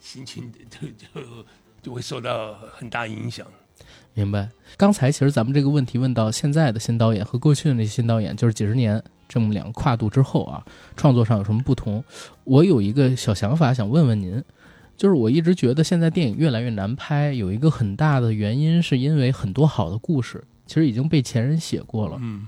[0.00, 1.44] 心情就就
[1.82, 3.46] 就会受到很大影响。
[4.14, 4.48] 明白。
[4.76, 10.64] 刚才其实咱们这个问题问到现在的新导演和过去的那些新导演，就是几十年这么两个跨度之后啊，
[10.96, 12.02] 创作上有什么不同？
[12.44, 14.42] 我有一个小想法想问问您。
[14.96, 22.18] 就是我一直觉得现在电影越来越难拍，有一个很大的原因，是因为很多好的故事其实已经被前人写过了。
[22.20, 22.46] 嗯，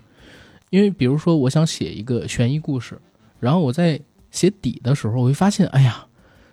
[0.73, 2.99] 因为比如说我想写一个悬疑故事，
[3.41, 4.01] 然后我在
[4.31, 6.07] 写底的时候，我会发现，哎呀，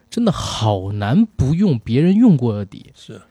[0.10, 3.22] 真的好难不用别人用过的底，是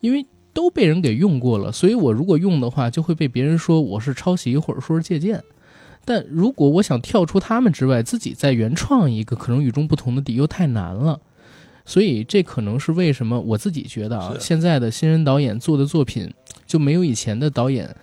[0.00, 0.24] 因为
[0.54, 5.44] 都被人给用过了，所以我如果用的话，就会被别人说我是抄袭或者说是借鉴。
[6.06, 11.20] 但如果我想跳出他们之外，自己再原创一个可能与众不同的底，又太难了。
[11.84, 16.32] 所以这可能是为什么我自己觉得啊，现在的新人导演做的作品
[16.64, 17.94] 就没有以前的导演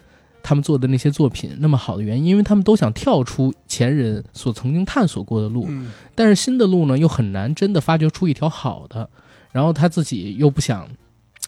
[0.47, 5.67] 他们做的那些作品那么好的原因，因为他们都想跳出前人所曾经探索过的路，
[6.15, 9.09] 但是新的路呢又很难真的发掘出一条好的，
[9.51, 10.87] 然后他自己又不想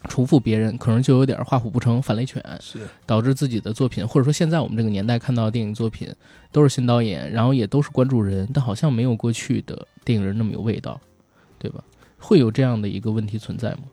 [0.10, 2.80] 重复别人，可能就有点画虎不成反类犬，是。
[3.06, 6.14] 导致自己的作品或者说现在我们这个年代看到的电影作品
[6.52, 11.00] 都是新导演，然后也都是关注人，但好像没有过去的电影人那么有味道，
[11.58, 11.82] 对吧？
[12.18, 13.84] 会有这样的一个问题存在吗？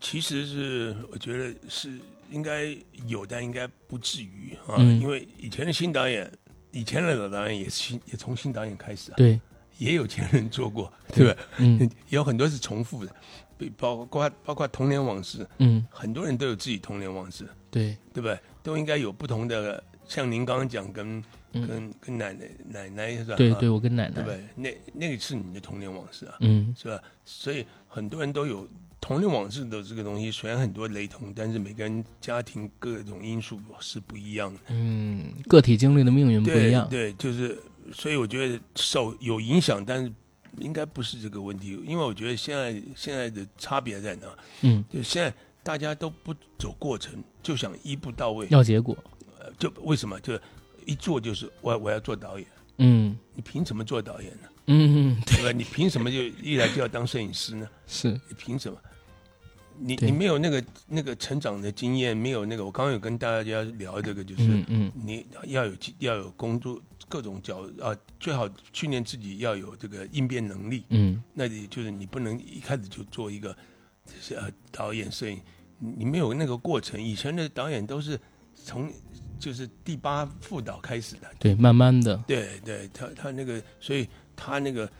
[0.00, 1.98] 其实是我觉得是
[2.30, 2.76] 应该
[3.06, 4.76] 有，但应该不至于啊。
[4.78, 6.30] 因为以前的新导演，
[6.70, 9.14] 以前的老导演也是新，也从新导演开始啊。
[9.16, 9.40] 对，
[9.78, 11.40] 也有前人做过，对吧？
[11.58, 13.12] 嗯， 有很多是重复的，
[13.76, 15.46] 包括包括童年往事。
[15.58, 17.46] 嗯，很多人都有自己童年往事。
[17.70, 18.38] 对，对不对？
[18.62, 21.22] 都应该有不同的，像您刚刚讲跟。
[21.50, 23.34] 跟跟奶奶奶奶是吧？
[23.34, 24.44] 对对，我跟奶奶，对不对？
[24.54, 27.02] 那那个是你的童年往事啊，嗯，是吧？
[27.24, 28.68] 所以很多人都有
[29.00, 34.60] 童年往事的这个东西，虽然很多雷同，但是每个人家庭各种因素是不一样的。
[34.68, 36.88] 嗯，个体经历的命运不一样。
[36.88, 37.58] 对，就是
[37.92, 40.12] 所以我觉得受有影响，但是
[40.58, 44.26] 应该不是这个问题，因为我觉得现在现在的差别在哪？
[44.62, 45.32] 嗯，就现在
[45.62, 48.96] 大家都不走过程，就想一步到位，要结果。
[49.38, 50.18] 呃就为什么？
[50.20, 50.38] 就
[50.84, 52.46] 一做就是我我要做导演，
[52.78, 54.48] 嗯你凭什么做导演呢？
[54.66, 55.52] 嗯，嗯，对吧？
[55.52, 57.66] 你凭什么就一来就要当摄影师呢？
[57.86, 58.78] 是，你凭什么？
[59.80, 70.84] 你你没有那个那个成长的经验，没有那个，我刚刚有跟大家聊这个，就是、嗯嗯你要有要有工作各种角啊，最好训练自己要有这个应变能力。
[70.90, 73.56] 嗯那也就是你不能一开始就做一个
[74.20, 75.40] 是呃导演摄影，
[75.78, 77.00] 你你没有那个过程。
[77.02, 78.18] 以前的导演都是
[78.54, 78.92] 从
[79.38, 84.90] 就是第八副导开始的，对，慢慢的，对对，他他那个，所以他那个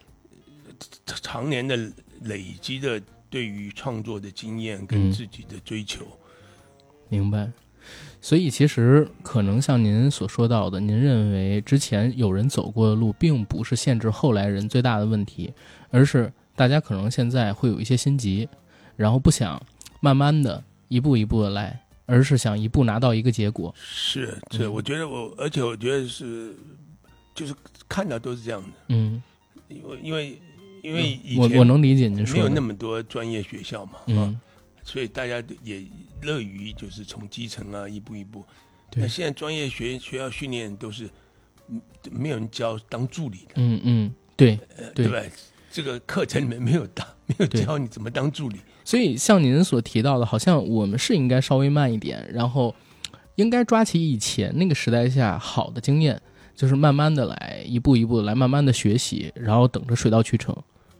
[0.66, 0.72] 呃
[1.07, 1.76] 常年的
[2.22, 6.07] 累积的对于创作的经验跟嗯自己的追求，
[7.09, 7.51] 明白。
[8.20, 15.53] 所以其实可能像您所说到的，您认为之前有人走过的路，并不是限制后来人最大的问题，
[15.91, 18.47] 而是大家可能现在会有一些心急，
[18.97, 19.62] 然后不想
[20.01, 23.74] 慢慢的一步一步的来，而是想一步拿到一个结果。
[23.79, 26.55] 是是，嗯我觉得我，而且我觉得是，
[27.35, 27.55] 就是
[27.89, 29.22] 看到都是这样的，嗯，
[29.68, 30.43] 因为因为
[30.83, 32.41] 因为以我前我能理解您说没。
[32.43, 34.41] 有那么多专业学校嘛，啊，嗯，
[34.83, 35.83] 所以大家也
[36.22, 38.45] 乐于就是从基层啊一步一步。
[38.91, 41.09] 对那现在专业学学校训练都是
[41.68, 44.59] 嗯没有人教当助理的，嗯嗯，对。
[44.76, 45.37] 呃对对吧？
[45.70, 52.74] 这个课程里面没有当 没有教你怎么当助理，所以像您所提到的，好像我们是应该稍微慢一点，然后
[53.35, 56.20] 应该抓起以前那个时代下好的经验，
[56.59, 60.52] 就是慢慢的来，一步一步的来，慢慢的学习，然后等着水到渠成。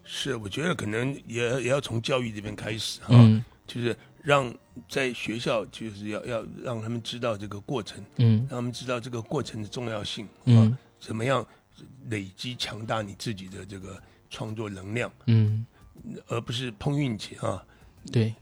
[0.05, 4.55] 是我觉得可能也也要从教育这边开始哈，嗯就是让
[4.89, 11.45] 在学校就是要要让他们知道这个过程，嗯让他们知道这个过程的重要性啊，嗯怎么样
[12.09, 14.01] 累积强大你自己的这个
[14.31, 15.67] 创作能量，嗯，
[16.29, 17.61] 而不是碰运气啊。
[18.13, 18.33] 对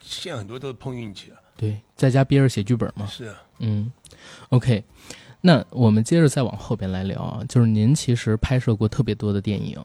[0.00, 3.06] 现在很多都是碰运气啊，对，在家憋着写剧本嘛。
[3.06, 3.90] 是啊，嗯
[4.48, 4.82] ，OK，
[5.46, 9.78] 那我们接着再往后边来聊啊，就是您其实拍摄过特别多的电影，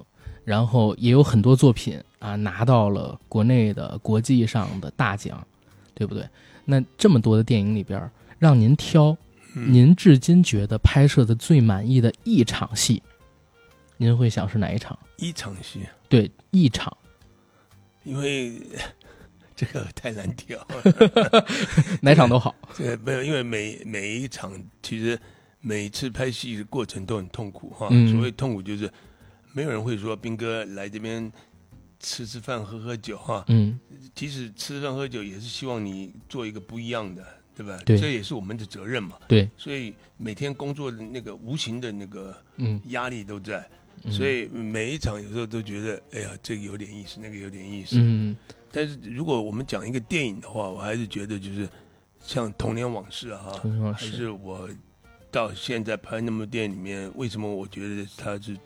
[0.44, 5.46] 然后也有很多作品啊拿到了国内的、国际上的大奖，
[5.94, 6.28] 对不对？
[6.66, 8.10] 那这么多的电影里边，
[8.40, 9.16] 让您挑，
[9.54, 13.04] 嗯您至今觉得拍摄的最满意的一场戏，
[13.98, 14.98] 您会想是哪一场？
[15.18, 16.92] 一场戏，对，一场，
[18.04, 18.60] 因为
[19.56, 21.46] 这个太难挑了。
[22.02, 22.56] 哪场都好。
[22.76, 24.52] 这没有，因为每每一场
[24.82, 25.20] 其实
[25.62, 27.88] 每次拍戏的过程都很痛苦哈。
[27.92, 28.92] 嗯所谓痛苦就是
[29.54, 31.32] 没有人会说斌哥来这边
[32.00, 33.46] 吃吃饭喝喝酒哈。
[33.48, 33.80] 嗯
[34.14, 37.80] 即使吃饭喝酒，也是希望你做一个不一样的，对吧？
[37.86, 39.18] 对这也是我们的责任嘛。
[39.28, 43.66] 对，所以每天工作的那个无形的那个嗯，压力都在，
[44.04, 47.96] 嗯所以每一场有时候都觉得，哎呀，这个有点意思，那个有点意思。
[48.00, 48.36] 嗯
[48.74, 51.68] 但是如果我们讲一个电影的话，我还是觉得就是
[52.24, 54.68] 像《童年往事》啊，哈，还是我
[55.32, 58.58] 到现在拍那么多电影里面，为什么我觉得他是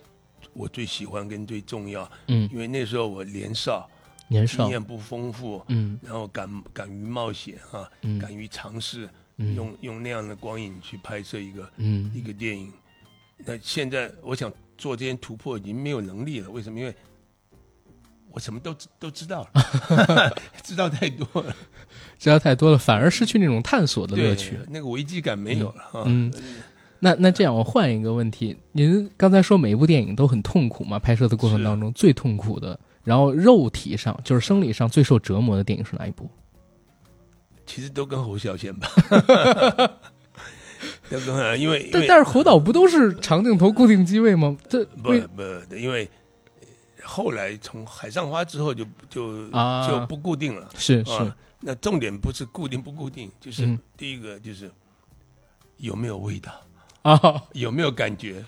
[0.53, 2.09] 我最喜欢跟最重要？
[2.27, 3.89] 嗯，因为那时候我年少，
[4.27, 9.07] 年少，经验不丰富，嗯然后敢敢于冒险啊，嗯敢于尝试，
[9.37, 12.73] 嗯用用那样的光影去拍摄一个一嗯个电影。
[13.37, 16.79] 那现在我想做这些突破已经没有能力了，为什么？
[16.79, 16.95] 因为
[18.35, 21.55] 我什么都知都知道了， 知道太多了，
[22.19, 24.59] 知道太多了，反而失去那种探索的乐趣。
[24.69, 26.03] 那个危机感没有了哈。
[26.05, 26.29] 嗯，
[26.99, 30.99] 那那这样，我换一个问题，您刚才说每一部电影都很痛苦嘛？
[30.99, 36.29] 拍摄的过程当中最痛苦的，然后肉体上就是生理上最受折磨的电影是哪一部？
[37.65, 38.89] 其实都跟侯孝贤吧，
[41.09, 44.57] 都跟因为但但是侯导不都是长镜头固定机位吗？
[44.67, 46.09] 这不不，因为
[47.05, 49.87] 后来从海上花之后就就啊。
[49.87, 50.69] 就不固定了。
[50.77, 51.11] 是是。
[51.11, 53.79] 啊，那重点不是固定不固定，就是嗯。
[53.95, 54.69] 第一个就是
[55.77, 56.61] 有没有味道，
[57.03, 58.43] 啊，有没有感觉，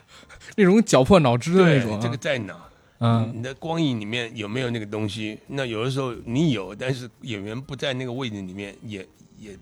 [0.55, 2.69] 那种绞破脑汁的那种啊，这个在哪？
[2.99, 3.31] 嗯。
[3.35, 5.39] 你的光影里面有没有那个东西？
[5.47, 9.57] 那有的时候你有，但是演员不在那个位置里面，也也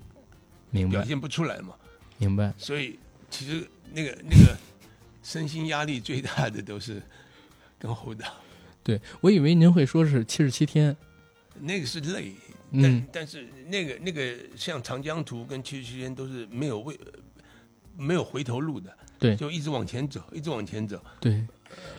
[0.72, 1.76] 明表现不出来嘛。
[2.18, 2.98] 明白，所以
[3.30, 4.58] 其实那个那个
[5.22, 7.02] 身心压力最大的都是
[7.78, 8.26] 跟侯导，
[8.86, 10.96] 对我以为您会说是七十七天，
[11.60, 12.32] 那个是累，
[12.70, 12.82] 嗯。
[12.84, 16.96] 但但是那个那个像长江图跟七十七天都是没有未
[17.98, 19.36] 没有回头路的，对。
[19.36, 21.02] 就一直往前走，一直往前走。
[21.20, 21.34] 对，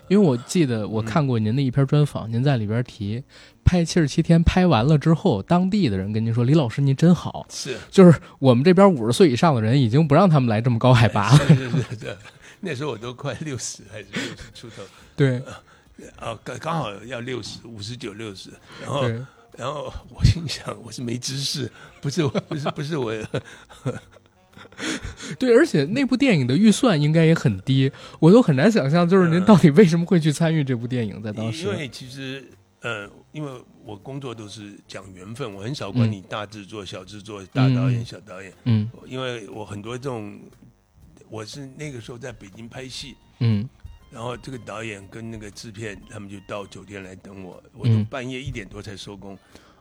[0.06, 3.24] 因为我记得我看过您的一篇专访，您在里边提，
[3.64, 7.76] 拍七十七天拍完了之后，当地的人跟您说：“李老师您真好，是。
[7.90, 12.16] 就是我们这边五十岁以上的人已经不让他们来这么高海拔是是是，
[12.60, 14.82] 那时候我都快六十还是六十出头，
[15.16, 15.42] 对，
[16.18, 18.50] 啊，刚刚好要六十五十九六十，
[18.82, 19.02] 然后，
[19.56, 21.70] 然后我心想我是没知识，
[22.00, 23.12] 不是我不是不是我，
[25.38, 32.44] 对，而且那部电影的预算应该也很低，我都很难想象，就是您嗯到底为什么会去参与这部电影，在当时因，为其实
[32.80, 33.50] 呃，因为
[33.84, 40.38] 我工作都是讲缘分，我很少管嗯你大制作、小制作、大导演、嗯小导演，嗯因为我很多这种，
[41.30, 43.16] 我是那个时候在北京拍戏。
[43.40, 43.66] 嗯
[44.10, 49.36] 然后这个导演跟那个制片，他们就到酒店来等我，我都嗯半夜一点多才收工，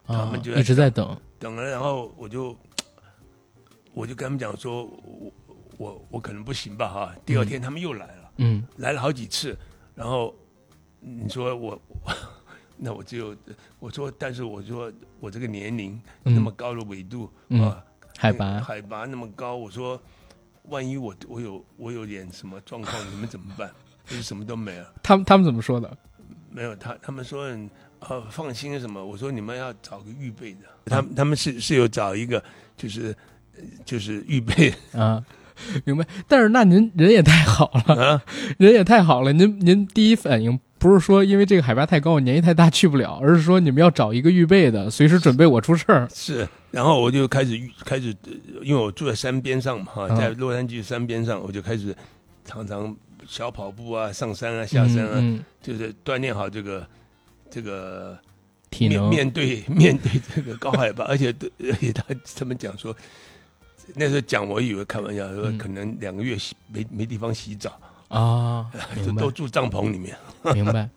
[0.06, 2.58] 他啊们就，在一直在等，等了，然后我就
[3.94, 5.32] 我就跟他们讲说，我
[5.78, 7.16] 我我可能不行吧哈。
[7.26, 9.58] 第二天他们又来了，嗯来了好几次，
[9.94, 10.36] 然后
[11.00, 11.80] 你说我，
[12.78, 13.36] 那我只有
[13.80, 17.86] 我说，但是我说我这个年龄嗯那么高的纬度、嗯啊，
[18.18, 20.02] 海拔，海拔那么高，我说
[20.64, 23.72] 万一我我有我有点什么状况，你们怎么办？
[24.08, 24.94] 就是什么都没了。
[25.04, 25.98] 他们他们怎么说的？
[26.52, 27.46] 没有他，他们说
[28.00, 29.04] 呃放心什么？
[29.04, 32.42] 我说你们要找个预备的，他们他们是是有找一个
[32.78, 33.16] 就是
[33.58, 35.22] 呃就是预备啊，
[35.84, 36.08] 明白。
[36.28, 38.24] 但是那您人也太好了，啊，
[38.58, 39.34] 人也太好了。
[39.34, 46.08] 您您第一反应不是说因为这个海拔太高，我年纪太大去不了，而是说你们要找一个预备的，随时准备我出事儿。
[46.14, 48.32] 是，然后我就开始预开始，呃
[48.64, 51.94] 因为我住在山边上嘛哈，嗯在洛杉矶山边上，我就开始
[52.46, 52.96] 常常
[53.28, 55.46] 小跑步啊，上山啊，下山啊，嗯，嗯。
[55.62, 56.88] 就是锻炼好这个
[57.50, 58.18] 这个
[58.70, 62.04] 体能，面面对 面对这个高海拔， 而且对而且他
[62.36, 62.96] 他们讲说，
[63.96, 65.58] 那时候讲我以为开玩笑，说嗯。
[65.58, 68.68] 可能两个月洗没没地方洗澡，啊，
[69.06, 70.16] 就都住帐篷里面。
[70.54, 70.90] 明白。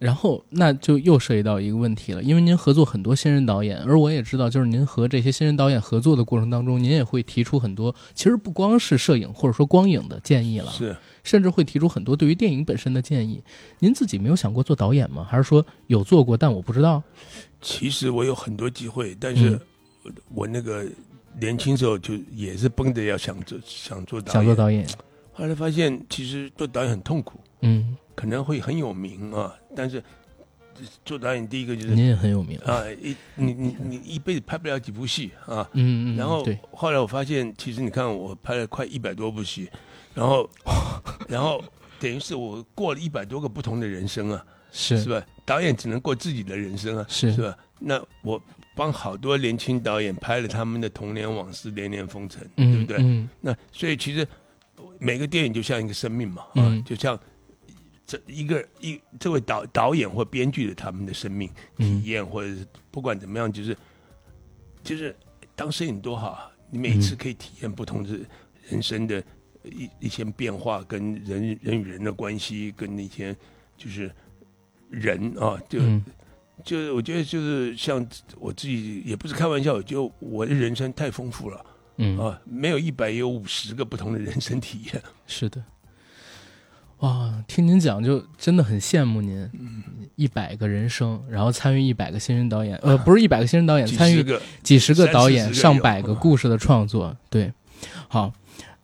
[0.00, 10.94] 然后那就又涉及到一个问题了，因为您合作很多新人导演，而我也知道，就是您和这些新人导演合作的过程当中，您也会提出很多，其实不光是摄影或者说光影的建议了，是，
[11.24, 13.42] 甚至会提出很多对于电影本身的建议。
[13.80, 15.26] 您自己没有想过做导演吗？
[15.28, 17.02] 还是说有做过，但我不知道？
[17.60, 19.60] 其实我有很多机会，但是嗯
[20.04, 20.86] 我我那个
[21.40, 24.86] 年轻时候就也是绷着要想做想做导演，想做导演？
[25.32, 30.00] 后来发现其实做导演很痛苦，嗯，可能会很有名啊，但是
[31.04, 32.58] 做导演第一个就是您也很有名。
[32.58, 35.68] 啊，一你你你一辈子拍不了几部戏啊。
[35.72, 39.68] 嗯嗯，然后，后来我发现，其实你看我拍了快一百多部戏，
[40.14, 40.48] 然后
[41.28, 41.62] 然后
[42.00, 45.24] 等于是我过了一百多个不同的人生啊，是是吧？
[45.44, 47.56] 导演只能过自己的人生啊，是是吧？
[47.80, 48.40] 那我
[48.76, 52.96] 帮好多年轻导演拍了他们的童年往事、连连风尘，对嗯不对？
[53.00, 54.26] 嗯那所以其实
[54.98, 57.18] 每个电影就像一个生命嘛，啊，嗯就像
[58.06, 63.76] 这一个一这位导导演或编剧的他们的生命体嗯验，或者是不管怎么样，就是
[64.82, 65.14] 就是
[65.56, 66.50] 当摄影多好啊！
[66.70, 68.18] 你每次可以体验不同的
[68.68, 69.22] 人生的
[69.64, 73.34] 一一些变化，跟人人与人的关系，跟那些
[73.76, 74.10] 就是
[74.90, 76.04] 人啊，就、嗯。
[76.64, 78.06] 就是我觉得就是像
[78.38, 81.66] 我自己也不是开玩笑，就我的人生太丰富了。
[81.96, 82.18] 嗯。
[82.18, 85.02] 啊，没有一百也有五十个不同的人生体验。
[85.26, 85.62] 是的，
[86.98, 89.82] 哇，听您讲就真的很羡慕您，嗯。
[90.16, 94.24] 一百个人生，然后参与一百个新人导演，呃，不是一百个新人导演，参与
[94.62, 97.52] 几十个，导演，上百个故事的创作，对，
[98.06, 98.32] 好，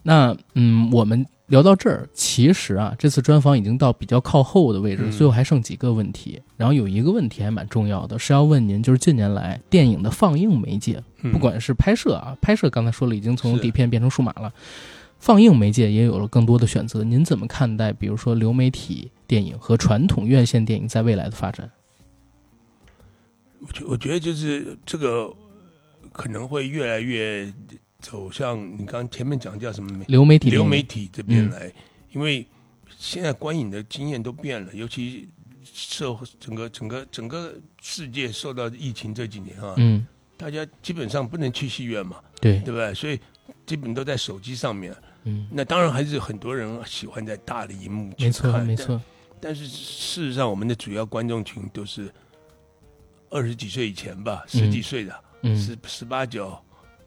[0.03, 14.53] 那嗯，我们聊到这儿，其实啊，这次专访已经到比较靠后的位置，嗯最后还剩几个问题，然后有一个问题还蛮重要的，是要问您，就是近年来电影的放映媒介，嗯不管是拍摄啊，拍摄刚才说了，已经从底片变成数码了。
[15.19, 21.71] 放映媒介也有了更多的选择，您怎么看待，比如说流媒体电影和传统院线电影在未来的发展？
[23.61, 25.31] 我觉我觉得就是这个
[26.11, 27.53] 可能会越来越
[28.01, 31.51] 走向你刚刚前面讲叫什么媒流媒体流媒体这边嗯。
[31.51, 31.73] 来，
[32.13, 32.47] 因为
[32.99, 35.29] 现在观影的经验都变了，尤其
[35.65, 42.93] 社会整个整个整个世界受到疫情这几年啊，嗯，大家基本上不能去戏院嘛，对，对不对？
[42.95, 43.19] 所以
[43.67, 44.95] 基本都在手机上面。
[45.25, 48.99] 嗯，那当然还是很多人喜欢在大的荧幕去没错看没错，
[49.39, 52.11] 但是事实上，我们的主要观众群都是
[53.29, 56.59] 二十几岁以前吧，十几岁的，嗯，十十八九，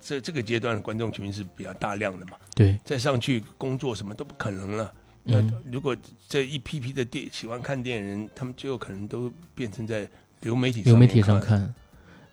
[0.03, 2.33] 这这个阶段的观众群是比较大量的嘛。
[2.53, 4.91] 对，再上去工作什么都不可能了。
[5.23, 5.95] 那嗯如果
[6.27, 10.05] 这一批批的电喜欢看电影人，他们最后可能都变成在
[10.41, 11.73] 流媒体流媒体上上看，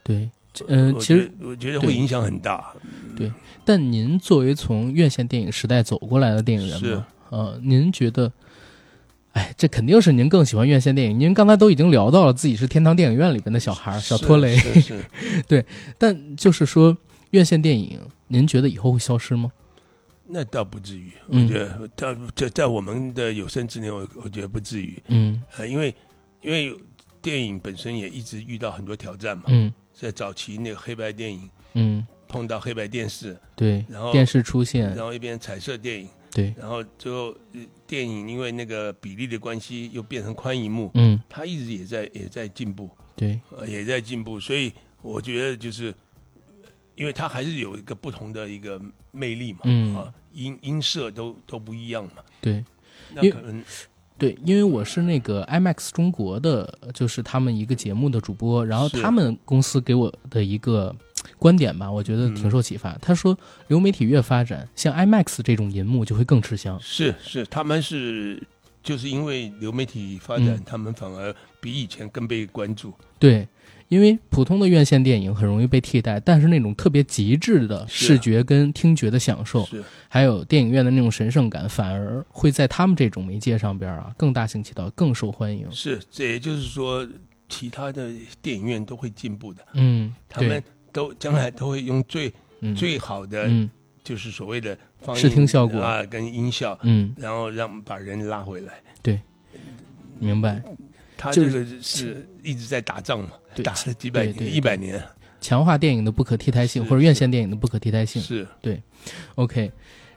[0.02, 0.28] 对，
[0.66, 2.74] 嗯、其实我觉得会影响很大。
[3.16, 3.32] 对
[3.64, 8.32] 但您作为从院线电影时代走过来的电影人是嘛，呃，您觉得，
[9.34, 11.20] 哎，这肯定是您更喜欢院线电影。
[11.20, 14.80] 您刚才都已经聊到了自己是天堂电影院里边的小孩、小是拖雷，是
[15.48, 15.64] 是，
[15.96, 16.96] 但就是说，
[17.30, 19.52] 院线电影，您觉得以后会消失吗？
[20.26, 21.12] 那倒不至于。
[21.28, 21.44] 嗯。
[21.44, 25.02] 我觉得在在在我们的有生之年，我我觉得不至于。
[25.08, 25.42] 嗯。
[25.56, 25.94] 呃，因为
[26.42, 26.76] 因为
[27.20, 29.72] 电影本身也一直遇到很多挑战嘛，嗯。
[29.92, 34.88] 在早期那个黑白电影嗯，碰到黑白电视，对然后，电视出现。
[34.94, 41.20] 然，后一边彩色电影，对，然后最后呃电影因为那个比例的关系又变成宽银幕，嗯。
[41.28, 44.72] 它一直也在也在进步，对，呃，也在进步，所以
[45.02, 45.94] 我觉得就是，
[47.00, 48.78] 因为它还是有一个不同的一个
[49.10, 49.96] 魅力嘛，嗯。
[49.96, 52.62] 啊，音音色都都不一样嘛，对。
[53.20, 53.64] 因那可能
[54.18, 60.94] 对，因为我是那个 IMAX 中国的，就是他们一个节目的主播，然后他们公司给我的一个
[61.38, 62.92] 观点吧，我觉得挺受启发。
[63.00, 63.36] 他说，
[63.68, 66.78] 流媒体越发展，像 IMAX 这种银幕就会更吃香。
[66.82, 68.46] 是是，他们是
[68.82, 70.62] 就是因为流媒体发展，嗯。
[70.66, 73.48] 他们反而比以前更被关注，对，
[73.90, 79.68] 因为普通的院线电影很容易被替代，但是那种特别极致的视觉跟听觉的享受，
[80.08, 85.70] 还有电影院的那种神圣感，反而会在他们这种媒介上边啊更大行其道，更受欢迎。
[85.72, 87.04] 是，这也就是说，
[87.48, 88.08] 其他的
[88.40, 90.62] 电影院都会进步的，嗯，他们
[90.92, 92.72] 都将来都会用最、嗯。
[92.76, 93.68] 最好的，嗯。
[94.02, 94.76] 就是所谓的
[95.14, 95.78] 视听效果。
[95.78, 98.80] 啊，跟音效，嗯，然后让把人拉回来。
[99.02, 99.20] 对
[100.18, 100.62] 明白。
[101.18, 105.02] 他这个是一直在打仗嘛，对打了几百年、一百年，
[105.40, 108.20] 强化电影的不可替代性，或者院线电影的不可替代性。
[108.20, 108.82] 是对
[109.34, 109.70] OK，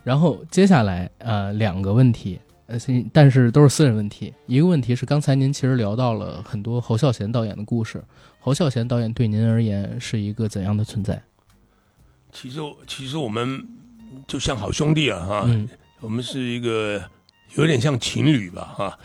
[0.03, 4.33] 然后接下来呃两个问题，呃，是但是都是私人问题。
[4.47, 8.03] 一个问题是刚才您其实聊到了很多侯孝贤导演的故事，
[8.39, 11.21] 侯孝贤导演对您而言是一个怎样的存在？
[12.31, 13.63] 其实其实我们
[14.27, 15.67] 就像好兄弟啊，哈、嗯
[15.99, 17.01] 我们是一个
[17.55, 18.99] 有点像情侣吧，哈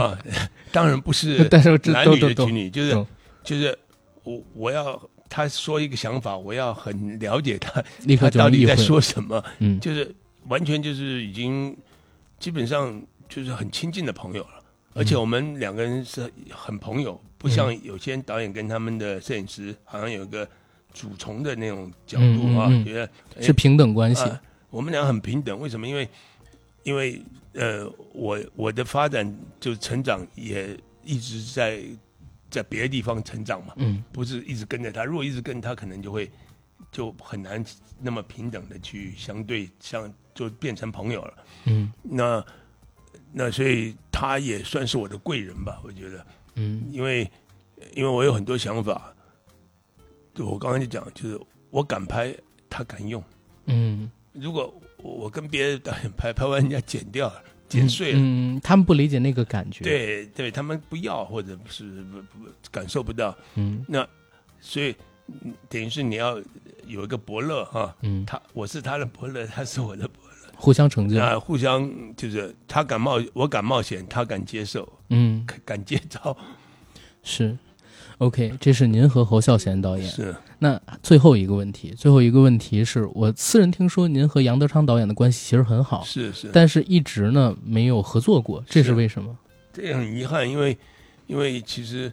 [0.00, 0.18] 啊，
[0.70, 3.06] 当然不是 但是这男女的情侣，就是懂
[3.46, 3.78] 就是
[4.24, 8.76] 我我要他说一个想法，我要很了解他 立刻他到底在。
[8.76, 10.14] 说什么，嗯就是
[10.48, 11.74] 完全就是已经
[12.38, 14.62] 基本上就是很亲近的朋友了，
[14.94, 20.46] 而且我们两个人是很朋友，不像有些导演跟他们的摄影师好像有一个
[20.92, 24.22] 主从的那种角度啊，觉得哎是平等关系。
[24.24, 25.88] 啊我们俩很平等，为什么？
[25.88, 26.08] 因为
[26.82, 27.22] 因为
[27.54, 31.80] 呃，我我的发展就成长也一直在
[32.56, 35.04] 在别的地方成长嘛，嗯不是一直跟着他。
[35.04, 36.30] 如果一直跟他，可能就会
[36.90, 37.62] 就很难
[38.00, 41.34] 那么平等的去相对相就变成朋友了。
[41.66, 42.42] 嗯那
[43.30, 47.30] 那所以他也算是我的贵人吧，我觉得，嗯因为
[47.94, 49.14] 因为我有很多想法，
[50.34, 51.38] 就我刚刚就讲，就是
[51.68, 52.34] 我敢拍，
[52.70, 53.22] 他敢用。
[53.66, 63.84] 嗯，如果我我跟别的导演拍，拍完人家剪掉了、剪碎了，嗯，他们不理解那个感觉。，对对，他们不要或者是不不感受不到，嗯。
[63.88, 64.06] 那
[64.60, 64.94] 所以
[65.28, 66.38] 嗯等于是你要
[66.86, 70.52] 有一个伯乐哈，嗯，他我是他的伯乐，他是我的伯乐。
[70.58, 71.20] 互相成就，。
[71.20, 76.36] 啊，互相就是他敢冒，我敢冒险，他敢接受，嗯，敢敢接招，
[77.22, 77.56] 是。
[78.18, 80.06] OK，这是您和侯孝贤导演。
[80.08, 89.36] 是那最后一个问题，最后一个问题是我私人听说您和杨德昌导演的关系其实很好，是是，但是一直呢没有合作过，这是是为什么？
[89.72, 90.76] 这也很遗憾，因为
[91.26, 92.10] 因为其实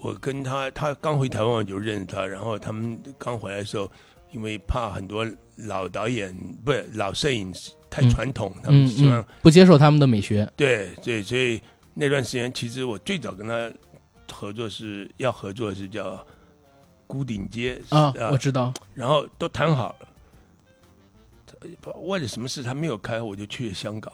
[0.00, 3.90] 我跟他，他刚回台湾我就认识他，然后他们刚回来的时候，
[4.30, 5.26] 因为怕很多
[5.56, 6.32] 老导演
[6.64, 10.48] 不是老摄影师太嗯传统，他们嗯希望、嗯，不接受他们的美学。
[10.54, 11.60] 对对，所以
[11.92, 13.68] 那段时间其实我最早跟他
[14.40, 16.16] 合作是要合作是叫
[17.06, 18.72] 《孤顶街》啊，我知道。
[18.94, 20.08] 然后都谈好了，
[22.04, 24.10] 为了什么事他没有开，我就去了香港。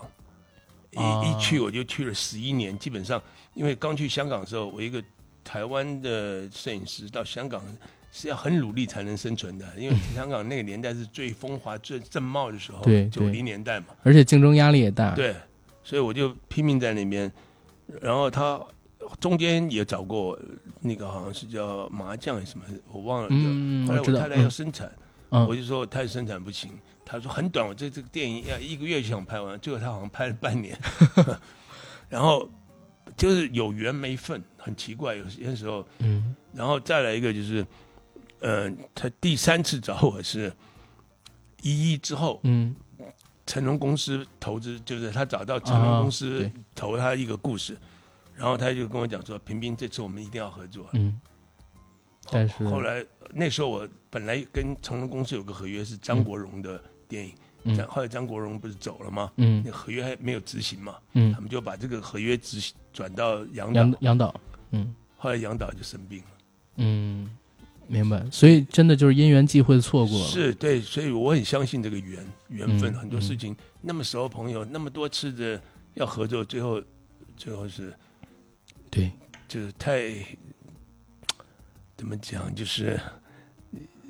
[0.90, 3.22] 一、啊一去我就去了十一年，基本上
[3.54, 5.00] 因为刚去香港的时候，我一个
[5.44, 7.62] 台湾的摄影师到香港
[8.10, 15.36] 是要很努力才能生存的，因为 香港那个年代是最风华、最正茂的时候，对九零年代嘛，而且竞争压力也大。，对，
[15.84, 17.30] 所以我就拼命在那边。
[18.02, 18.60] 然后他
[19.20, 20.38] 中间也找过
[20.80, 23.28] 那个好像是叫麻将还是什么，我忘了。
[23.86, 24.90] 后来我太太要嗯生产，
[25.30, 26.70] 嗯我就说我太太生产不行，
[27.04, 30.78] 她说很短，我这这个电影要一个月就想拍完，结果她好像拍了半年，
[32.08, 32.48] 然后
[33.16, 36.34] 就是有缘没份，很奇怪，有些时候，嗯。
[36.52, 37.66] 然后再来一个就是，
[38.40, 40.52] 嗯、他第三次找我是
[41.62, 42.74] 一一之后，嗯。
[43.48, 47.76] 成龙公司投资，就是他找到成龙啊公司投他一个故事，
[48.36, 51.18] 然后他就跟我讲说，平平这次我们一定要合作，嗯，
[52.30, 57.32] 但是后来那时候我本来跟成龙公司有个合约是张国荣的电影，
[57.64, 57.76] 嗯。
[57.76, 59.32] 张后来张国荣不是走了吗？
[59.36, 59.62] 嗯。
[59.64, 61.32] 那合约还没有执行嘛，嗯。
[61.32, 64.40] 他，们就把这个合约执行转到杨杨导，杨导，
[64.72, 64.94] 嗯。
[65.16, 66.26] 后来杨导就生病了。
[66.76, 67.28] 嗯，
[67.86, 68.22] 明白。
[68.30, 70.26] 所以真的就是因缘际会错过了。
[70.26, 75.60] 是对，所以我很相信这个缘缘分，嗯很多事情那么熟的朋友，那么多次的
[75.94, 76.82] 要合作，最后
[77.36, 77.92] 最后是
[78.96, 79.12] 对，
[79.46, 80.00] 就是太
[81.96, 82.98] 怎么讲，就是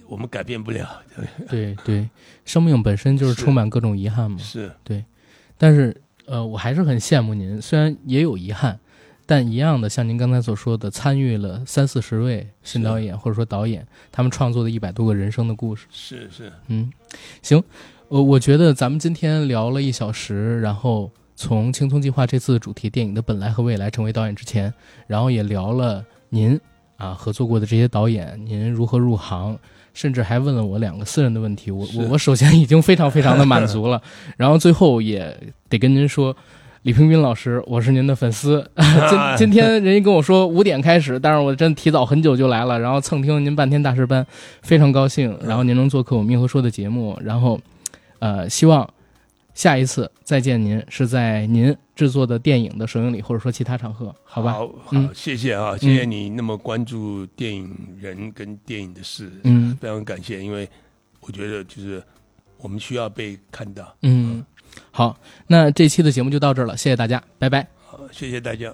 [0.06, 1.02] 我们改变不了。
[1.48, 2.08] 对对，
[2.44, 4.38] 生命本身就是是充满各种遗憾嘛。
[4.38, 4.72] 是。
[4.84, 5.04] 对。
[5.58, 8.78] 但是呃，我还是很羡慕您，虽然也有遗憾，
[9.24, 15.86] 但一样的，像您刚才所说的，参与了三四十位新导演或者说导演，他们创作的一百多个人生的故事。
[15.90, 16.92] 是是，嗯，
[17.42, 17.62] 行，
[18.08, 24.72] 我我觉得咱们今天聊了一小时，然后从《青葱计划》这次主题电影的本来和未来成为导演之前，
[25.06, 26.58] 然后也聊了您
[26.96, 29.56] 啊合作过的这些导演，您如何入行，
[29.94, 31.70] 甚至还问了我两个私人的问题。
[31.70, 34.02] 我我我首先已经非常非常的满足了，
[34.36, 36.34] 然后最后也得跟您说。
[36.82, 38.64] 李平斌老师，我是您的粉丝。
[38.78, 44.24] 今今天人家跟我说五点开始，但是我真提早很久就来了，然后蹭听您半天大师班，
[44.62, 45.36] 非常高兴。
[45.44, 47.58] 然后您能做客我们硬核说的节目，然后，
[48.20, 48.88] 呃，希望
[49.56, 54.52] 下一次再见您是在您制作的电影的首映礼，或者说其他场合，好吧？
[54.52, 60.68] 好，嗯好，谢谢啊，谢谢你那么关注电影人跟电影的事，嗯非常感谢，因为
[61.20, 62.02] 我觉得就是
[62.58, 63.96] 我们需要被看到。
[64.02, 64.44] 嗯，
[64.90, 67.66] 好，那这期的节目就到这儿了，谢谢大家，拜拜。
[67.86, 68.70] 好，谢谢大家。